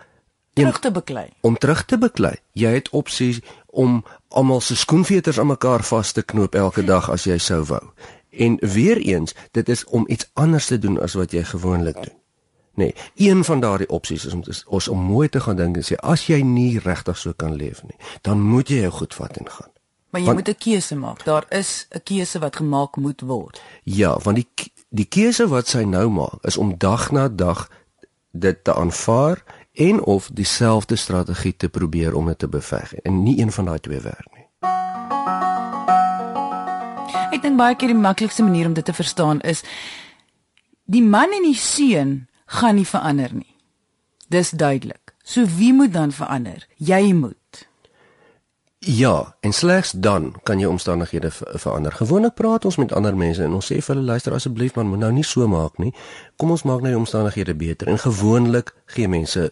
terug 0.53 0.79
te 0.79 0.91
beklei. 0.91 1.29
Om 1.41 1.57
terug 1.57 1.85
te 1.85 1.97
beklei. 1.97 2.35
Jy 2.51 2.73
het 2.73 2.89
opsies 2.89 3.39
om 3.65 4.05
almal 4.27 4.61
se 4.61 4.75
skoenveters 4.75 5.39
aan 5.39 5.47
mekaar 5.47 5.83
vas 5.83 6.11
te 6.11 6.23
knoop 6.23 6.55
elke 6.55 6.83
dag 6.83 7.09
as 7.09 7.23
jy 7.23 7.37
sou 7.37 7.63
wou. 7.63 7.83
En 8.29 8.57
weer 8.61 8.97
eens, 8.97 9.35
dit 9.51 9.69
is 9.69 9.85
om 9.85 10.05
iets 10.07 10.29
anders 10.33 10.65
te 10.65 10.79
doen 10.79 11.01
as 11.01 11.13
wat 11.13 11.31
jy 11.31 11.43
gewoonlik 11.43 11.95
doen. 11.95 12.17
Nee, 12.73 12.95
een 13.15 13.43
van 13.43 13.59
daardie 13.59 13.89
opsies 13.89 14.25
is 14.25 14.33
om 14.33 14.43
ons 14.67 14.87
om 14.87 14.99
mooi 14.99 15.29
te 15.29 15.39
gaan 15.39 15.55
dink 15.55 15.77
en 15.77 15.85
sê 15.85 15.95
as 15.95 16.25
jy 16.25 16.41
nie 16.41 16.79
regtig 16.79 17.17
so 17.17 17.33
kan 17.37 17.53
leef 17.53 17.83
nie, 17.83 17.97
dan 18.21 18.41
moet 18.41 18.69
jy 18.69 18.81
jou 18.81 18.91
goed 18.91 19.13
vat 19.13 19.37
en 19.37 19.49
gaan. 19.49 19.72
Maar 20.13 20.21
jy 20.21 20.27
want, 20.27 20.45
moet 20.45 20.55
'n 20.55 20.57
keuse 20.57 20.95
maak. 20.95 21.25
Daar 21.25 21.45
is 21.49 21.87
'n 21.89 22.03
keuse 22.03 22.39
wat 22.39 22.55
gemaak 22.55 22.95
moet 22.95 23.21
word. 23.21 23.61
Ja, 23.83 24.19
want 24.19 24.35
die 24.35 24.47
die 24.89 25.05
keuse 25.05 25.47
wat 25.47 25.67
sy 25.67 25.83
nou 25.83 26.09
maak 26.09 26.37
is 26.41 26.57
om 26.57 26.77
dag 26.77 27.11
na 27.11 27.27
dag 27.27 27.69
dit 28.31 28.63
te 28.63 28.73
aanvaar 28.73 29.43
en 29.73 30.03
of 30.03 30.29
dieselfde 30.33 30.95
strategie 30.95 31.55
te 31.57 31.69
probeer 31.69 32.13
om 32.13 32.25
dit 32.25 32.39
te 32.39 32.47
beveg 32.47 32.93
en 32.93 33.23
nie 33.23 33.39
een 33.41 33.51
van 33.51 33.65
daai 33.65 33.79
twee 33.79 33.99
werk 33.99 34.27
nie. 34.35 34.47
Ek 37.31 37.41
dink 37.41 37.57
baie 37.57 37.75
keer 37.75 37.87
die 37.87 37.97
maklikste 37.97 38.43
manier 38.43 38.67
om 38.67 38.73
dit 38.73 38.85
te 38.85 38.93
verstaan 38.93 39.41
is 39.41 39.63
die 40.83 41.03
man 41.03 41.31
en 41.31 41.43
die 41.43 41.57
seun 41.57 42.27
gaan 42.45 42.75
nie 42.75 42.87
verander 42.87 43.33
nie. 43.33 43.55
Dis 44.27 44.49
duidelik. 44.49 45.15
So 45.23 45.45
wie 45.45 45.73
moet 45.73 45.93
dan 45.93 46.11
verander? 46.11 46.67
Jy 46.77 47.13
moet. 47.13 47.42
Ja, 48.85 49.35
en 49.39 49.53
slegs 49.53 49.91
dan 49.91 50.35
kan 50.43 50.59
jy 50.59 50.67
omstandighede 50.67 51.31
verander. 51.31 51.91
Gewoonlik 51.91 52.33
praat 52.33 52.65
ons 52.65 52.75
met 52.75 52.91
ander 52.91 53.15
mense 53.15 53.43
en 53.43 53.53
ons 53.55 53.71
sê 53.71 53.77
vir 53.79 53.95
hulle 53.95 54.05
luister 54.05 54.33
asseblief 54.35 54.75
man, 54.75 54.89
moet 54.91 54.99
nou 54.99 55.11
nie 55.15 55.23
so 55.23 55.47
maak 55.47 55.77
nie. 55.79 55.93
Kom 56.35 56.51
ons 56.51 56.65
maak 56.67 56.83
nou 56.83 56.91
die 56.91 56.99
omstandighede 56.99 57.55
beter. 57.55 57.87
En 57.87 58.01
gewoonlik 58.01 58.73
gee 58.91 59.07
mense 59.07 59.51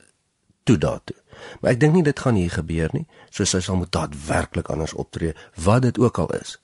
toe 0.67 0.78
daartoe. 0.78 1.15
Maar 1.62 1.72
ek 1.72 1.80
dink 1.80 1.96
nie 1.96 2.04
dit 2.04 2.20
gaan 2.20 2.36
hier 2.36 2.52
gebeur 2.52 2.91
nie. 2.91 3.06
So 3.30 3.48
sy 3.48 3.63
sal 3.63 3.80
moet 3.80 3.94
daadwerklik 3.96 4.67
anders 4.67 4.94
optree 4.94 5.32
wat 5.63 5.88
dit 5.88 6.00
ook 6.00 6.20
al 6.20 6.36
is 6.41 6.58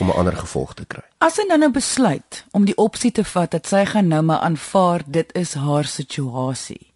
om 0.00 0.08
'n 0.08 0.16
ander 0.16 0.36
gevolg 0.36 0.74
te 0.74 0.84
kry. 0.86 1.04
As 1.18 1.34
sy 1.34 1.44
nou 1.48 1.58
nou 1.58 1.70
besluit 1.70 2.44
om 2.50 2.64
die 2.64 2.76
opsie 2.76 3.12
te 3.12 3.24
vat 3.24 3.50
dat 3.50 3.66
sy 3.66 3.84
gaan 3.84 4.08
nou 4.08 4.22
maar 4.22 4.40
aanvaar 4.40 5.02
dit 5.06 5.32
is 5.34 5.54
haar 5.54 5.84
situasie. 5.84 6.89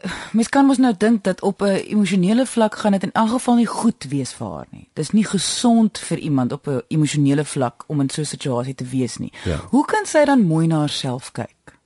Mens 0.36 0.48
kan 0.48 0.66
mos 0.66 0.78
nou 0.78 0.94
dink 0.96 1.24
dat 1.24 1.42
op 1.42 1.62
'n 1.62 1.84
emosionele 1.94 2.46
vlak 2.46 2.74
gaan 2.74 2.92
dit 2.92 3.02
in 3.02 3.12
elk 3.12 3.28
geval 3.28 3.54
nie 3.54 3.66
goed 3.66 4.04
wees 4.08 4.32
vir 4.32 4.46
haar 4.46 4.66
nie. 4.70 4.88
Dis 4.92 5.10
nie 5.10 5.24
gesond 5.24 5.98
vir 5.98 6.18
iemand 6.18 6.52
op 6.52 6.66
'n 6.66 6.82
emosionele 6.88 7.44
vlak 7.44 7.84
om 7.86 8.00
in 8.00 8.10
so 8.10 8.20
'n 8.20 8.24
situasie 8.24 8.74
te 8.74 8.84
wees 8.84 9.16
nie. 9.16 9.32
Ja. 9.44 9.60
Hoe 9.68 9.84
kan 9.84 10.06
sy 10.06 10.24
dan 10.24 10.46
mooi 10.46 10.66
na 10.66 10.78
haarself 10.78 11.32
kyk? 11.32 11.76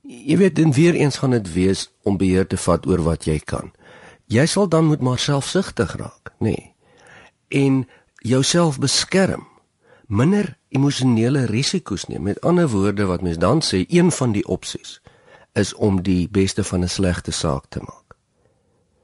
Jy 0.00 0.36
weet, 0.36 0.56
dan 0.56 0.72
weer 0.72 0.94
eens 0.94 1.16
gaan 1.16 1.30
dit 1.30 1.52
wees 1.52 1.90
om 2.02 2.16
beheer 2.16 2.46
te 2.46 2.56
vat 2.56 2.86
oor 2.86 3.02
wat 3.02 3.24
jy 3.24 3.38
kan. 3.38 3.72
Jy 4.26 4.46
sal 4.46 4.68
dan 4.68 4.84
moet 4.84 5.00
maar 5.00 5.18
selfsugtig 5.18 5.96
raak, 5.96 6.32
nê? 6.38 6.44
Nee. 6.44 6.74
En 7.48 7.88
jouself 8.14 8.78
beskerm 8.78 9.46
minder 10.06 10.58
emosionele 10.68 11.44
risiko's 11.44 12.06
neem. 12.06 12.22
Met 12.22 12.40
ander 12.40 12.68
woorde 12.68 13.04
wat 13.04 13.22
mens 13.22 13.38
dan 13.38 13.62
sê, 13.62 13.84
een 13.88 14.10
van 14.10 14.32
die 14.32 14.46
opsies 14.46 15.01
is 15.52 15.74
om 15.74 16.02
die 16.02 16.28
beste 16.28 16.64
van 16.64 16.82
'n 16.82 16.88
slegte 16.88 17.30
saak 17.30 17.66
te 17.68 17.78
maak. 17.80 18.16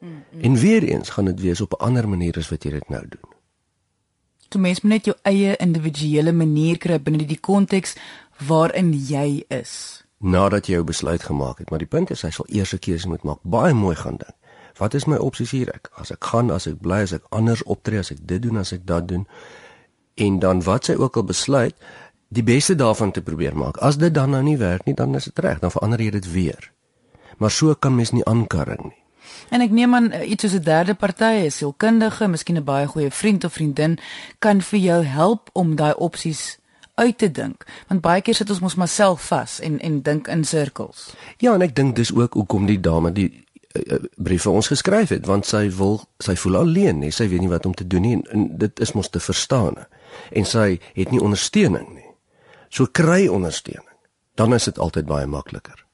Mm 0.01 0.25
-hmm. 0.31 0.41
En 0.41 0.55
weer 0.55 0.83
eens 0.83 1.09
gaan 1.09 1.25
dit 1.25 1.41
wees 1.41 1.61
op 1.61 1.73
'n 1.73 1.85
ander 1.85 2.09
manier 2.09 2.37
as 2.37 2.49
wat 2.49 2.63
jy 2.63 2.71
dit 2.71 2.89
nou 2.89 3.09
doen. 3.09 3.33
Jy 4.49 4.61
mens 4.61 4.81
moet 4.81 4.93
net 4.93 5.05
jou 5.05 5.17
eie 5.23 5.57
individuele 5.57 6.33
manier 6.33 6.79
kry 6.79 7.03
binne 7.03 7.27
die 7.27 7.41
konteks 7.41 7.97
waarin 8.47 8.93
jy 8.93 9.45
is. 9.49 10.05
Nadat 10.19 10.67
jy 10.67 10.73
jou 10.73 10.85
besluit 10.85 11.23
gemaak 11.23 11.59
het, 11.59 11.71
maar 11.71 11.79
die 11.79 11.89
punt 11.89 12.11
is 12.11 12.23
hy 12.23 12.31
sal 12.31 12.47
eers 12.49 12.73
'n 12.73 12.79
keuse 12.79 13.09
moet 13.09 13.23
maak. 13.23 13.39
Baie 13.43 13.75
mooi 13.75 13.97
gaan 13.97 14.17
dink. 14.17 14.37
Wat 14.77 14.95
is 14.95 15.05
my 15.05 15.17
opsies 15.17 15.51
hier? 15.51 15.75
Ek 15.75 15.91
as 15.95 16.11
ek 16.11 16.25
gaan, 16.25 16.51
as 16.51 16.67
ek 16.67 16.81
bly, 16.81 17.01
as 17.03 17.13
ek 17.13 17.25
anders 17.29 17.63
optree, 17.63 17.99
as 17.99 18.11
ek 18.11 18.19
dit 18.21 18.43
doen, 18.43 18.57
as 18.57 18.73
ek 18.73 18.87
dat 18.87 19.09
doen 19.09 19.27
en 20.19 20.39
dan 20.39 20.63
wat 20.63 20.85
sy 20.85 20.95
ook 20.99 21.17
al 21.17 21.25
besluit 21.25 21.75
die 22.29 22.43
beste 22.43 22.75
daarvan 22.75 23.11
te 23.11 23.23
probeer 23.23 23.57
maak. 23.57 23.77
As 23.77 23.97
dit 23.97 24.15
dan 24.15 24.31
nou 24.31 24.43
nie 24.43 24.57
werk 24.57 24.85
nie, 24.85 24.95
dan 24.95 25.15
is 25.15 25.25
dit 25.25 25.39
reg, 25.39 25.59
dan 25.59 25.73
verander 25.73 26.01
jy 26.01 26.11
dit 26.11 26.33
weer. 26.33 26.73
Maar 27.39 27.51
so 27.51 27.75
kan 27.75 27.95
mens 27.95 28.11
nie 28.11 28.25
aankarring 28.25 28.83
nie. 28.91 29.03
En 29.53 29.61
ek 29.61 29.73
neem 29.73 29.95
aan 29.95 30.13
iets 30.13 30.45
soos 30.45 30.57
'n 30.57 30.65
derde 30.65 30.95
party, 30.95 31.45
'n 31.45 31.51
sielkundige, 31.51 32.29
miskien 32.29 32.57
'n 32.57 32.65
baie 32.65 32.87
goeie 32.87 33.11
vriend 33.11 33.45
of 33.45 33.53
vriendin 33.53 33.99
kan 34.39 34.61
vir 34.63 34.79
jou 34.79 35.05
help 35.05 35.51
om 35.53 35.77
daai 35.77 35.95
opsies 35.95 36.59
uit 36.95 37.19
te 37.19 37.31
dink. 37.31 37.65
Want 37.89 38.01
baie 38.01 38.21
keer 38.21 38.35
sit 38.35 38.51
ons 38.51 38.61
mos 38.61 38.75
maar 38.75 38.89
self 38.89 39.27
vas 39.27 39.61
en 39.61 39.79
en 39.81 40.03
dink 40.03 40.29
in 40.29 40.45
sirkels. 40.45 41.15
Ja, 41.37 41.55
en 41.55 41.63
ek 41.63 41.75
dink 41.75 41.97
dis 41.97 42.15
ook 42.15 42.35
hoekom 42.35 42.67
die 42.67 42.81
dame 42.81 43.13
die 43.13 43.45
uh, 43.73 43.95
brief 44.17 44.43
vir 44.43 44.53
ons 44.53 44.67
geskryf 44.67 45.09
het, 45.09 45.27
want 45.27 45.47
sy 45.47 45.71
wil 45.71 46.01
sy 46.19 46.37
voel 46.37 46.57
alleen, 46.57 46.99
nee, 46.99 47.11
sy 47.11 47.29
weet 47.29 47.41
nie 47.41 47.49
wat 47.49 47.67
om 47.67 47.75
te 47.75 47.87
doen 47.87 48.03
nie 48.03 48.13
en, 48.13 48.27
en 48.31 48.59
dit 48.59 48.81
is 48.81 48.93
mos 48.93 49.09
te 49.09 49.21
verstaan. 49.21 49.75
Nie 49.75 49.99
en 50.31 50.47
sy 50.49 50.79
het 50.95 51.11
nie 51.11 51.23
ondersteuning 51.23 51.89
nie. 51.95 52.08
So 52.69 52.87
kry 52.93 53.27
ondersteuning. 53.27 53.97
Dan 54.35 54.55
is 54.55 54.65
dit 54.65 54.79
altyd 54.79 55.07
baie 55.07 55.27
makliker. 55.27 55.87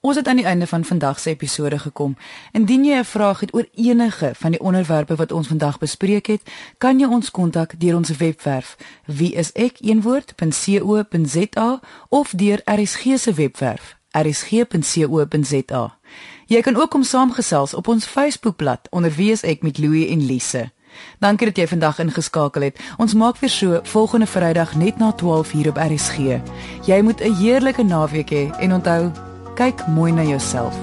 Ons 0.00 0.16
het 0.16 0.28
aan 0.28 0.36
die 0.38 0.44
einde 0.44 0.66
van 0.66 0.84
vandag 0.84 1.18
se 1.20 1.30
episode 1.30 1.78
gekom. 1.78 2.16
Indien 2.52 2.84
jy 2.84 2.98
'n 2.98 3.04
vraag 3.04 3.40
het 3.40 3.54
oor 3.54 3.68
enige 3.74 4.30
van 4.34 4.50
die 4.50 4.60
onderwerpe 4.60 5.14
wat 5.14 5.32
ons 5.32 5.46
vandag 5.46 5.78
bespreek 5.78 6.26
het, 6.26 6.42
kan 6.78 6.98
jy 6.98 7.06
ons 7.06 7.30
kontak 7.30 7.80
deur 7.80 7.96
ons 7.96 8.16
webwerf 8.16 8.76
wieisek.co.za 9.04 9.80
of 12.08 12.30
deur 12.30 12.60
RSG 12.64 13.02
se 13.18 13.32
webwerf 13.32 13.96
rsg.co.za. 14.10 15.98
Jy 16.46 16.60
kan 16.60 16.76
ook 16.76 16.90
kom 16.90 17.02
saamgesels 17.02 17.74
op 17.74 17.88
ons 17.88 18.06
Facebookblad 18.06 18.88
onder 18.90 19.12
wieisek 19.12 19.62
met 19.62 19.78
Louie 19.78 20.08
en 20.08 20.26
Lise. 20.26 20.70
Dankie 21.18 21.46
dat 21.46 21.56
jy 21.56 21.66
vandag 21.66 21.98
ingeskakel 21.98 22.62
het. 22.62 22.80
Ons 22.96 23.14
maak 23.14 23.38
weer 23.38 23.50
so 23.50 23.80
volgende 23.82 24.26
Vrydag 24.26 24.74
net 24.74 24.98
na 24.98 25.12
12:00 25.12 25.52
hier 25.52 25.68
op 25.68 25.76
RSG. 25.76 26.40
Jy 26.86 27.00
moet 27.02 27.20
'n 27.20 27.34
heerlike 27.34 27.82
naweek 27.82 28.30
hê 28.30 28.58
en 28.58 28.72
onthou, 28.72 29.10
kyk 29.54 29.86
mooi 29.86 30.12
na 30.12 30.22
jouself. 30.22 30.74